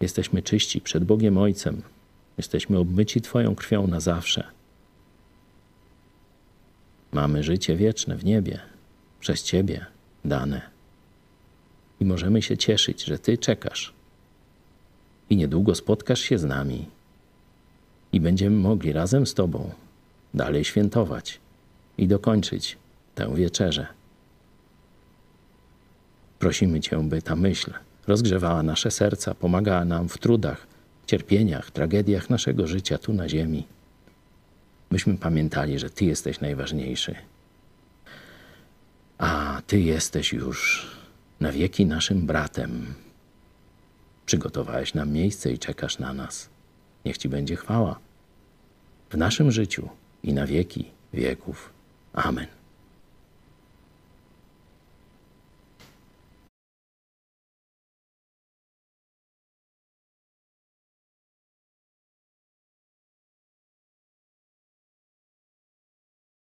jesteśmy 0.00 0.42
czyści 0.42 0.80
przed 0.80 1.04
Bogiem 1.04 1.38
Ojcem. 1.38 1.82
Jesteśmy 2.38 2.78
obmyci 2.78 3.20
Twoją 3.20 3.54
krwią 3.54 3.86
na 3.86 4.00
zawsze. 4.00 4.44
Mamy 7.12 7.42
życie 7.42 7.76
wieczne 7.76 8.16
w 8.16 8.24
niebie, 8.24 8.60
przez 9.20 9.42
Ciebie 9.42 9.86
dane. 10.24 10.79
I 12.00 12.04
możemy 12.04 12.42
się 12.42 12.56
cieszyć, 12.56 13.04
że 13.04 13.18
Ty 13.18 13.38
czekasz. 13.38 13.92
I 15.30 15.36
niedługo 15.36 15.74
spotkasz 15.74 16.20
się 16.20 16.38
z 16.38 16.44
nami. 16.44 16.88
I 18.12 18.20
będziemy 18.20 18.56
mogli 18.56 18.92
razem 18.92 19.26
z 19.26 19.34
Tobą 19.34 19.70
dalej 20.34 20.64
świętować 20.64 21.40
i 21.98 22.08
dokończyć 22.08 22.76
tę 23.14 23.34
wieczerzę. 23.34 23.86
Prosimy 26.38 26.80
Cię, 26.80 27.08
by 27.08 27.22
ta 27.22 27.36
myśl 27.36 27.72
rozgrzewała 28.06 28.62
nasze 28.62 28.90
serca, 28.90 29.34
pomagała 29.34 29.84
nam 29.84 30.08
w 30.08 30.18
trudach, 30.18 30.66
cierpieniach, 31.06 31.70
tragediach 31.70 32.30
naszego 32.30 32.66
życia 32.66 32.98
tu 32.98 33.12
na 33.12 33.28
ziemi. 33.28 33.66
Byśmy 34.90 35.16
pamiętali, 35.16 35.78
że 35.78 35.90
Ty 35.90 36.04
jesteś 36.04 36.40
najważniejszy. 36.40 37.14
A 39.18 39.62
Ty 39.66 39.80
jesteś 39.80 40.32
już 40.32 40.90
na 41.40 41.52
wieki 41.52 41.86
naszym 41.86 42.26
bratem. 42.26 42.94
Przygotowałeś 44.26 44.94
nam 44.94 45.12
miejsce 45.12 45.52
i 45.52 45.58
czekasz 45.58 45.98
na 45.98 46.12
nas. 46.12 46.48
Niech 47.04 47.18
Ci 47.18 47.28
będzie 47.28 47.56
chwała 47.56 47.98
w 49.10 49.16
naszym 49.16 49.52
życiu 49.52 49.88
i 50.22 50.32
na 50.32 50.46
wieki 50.46 50.90
wieków. 51.12 51.72
Amen. 52.12 52.59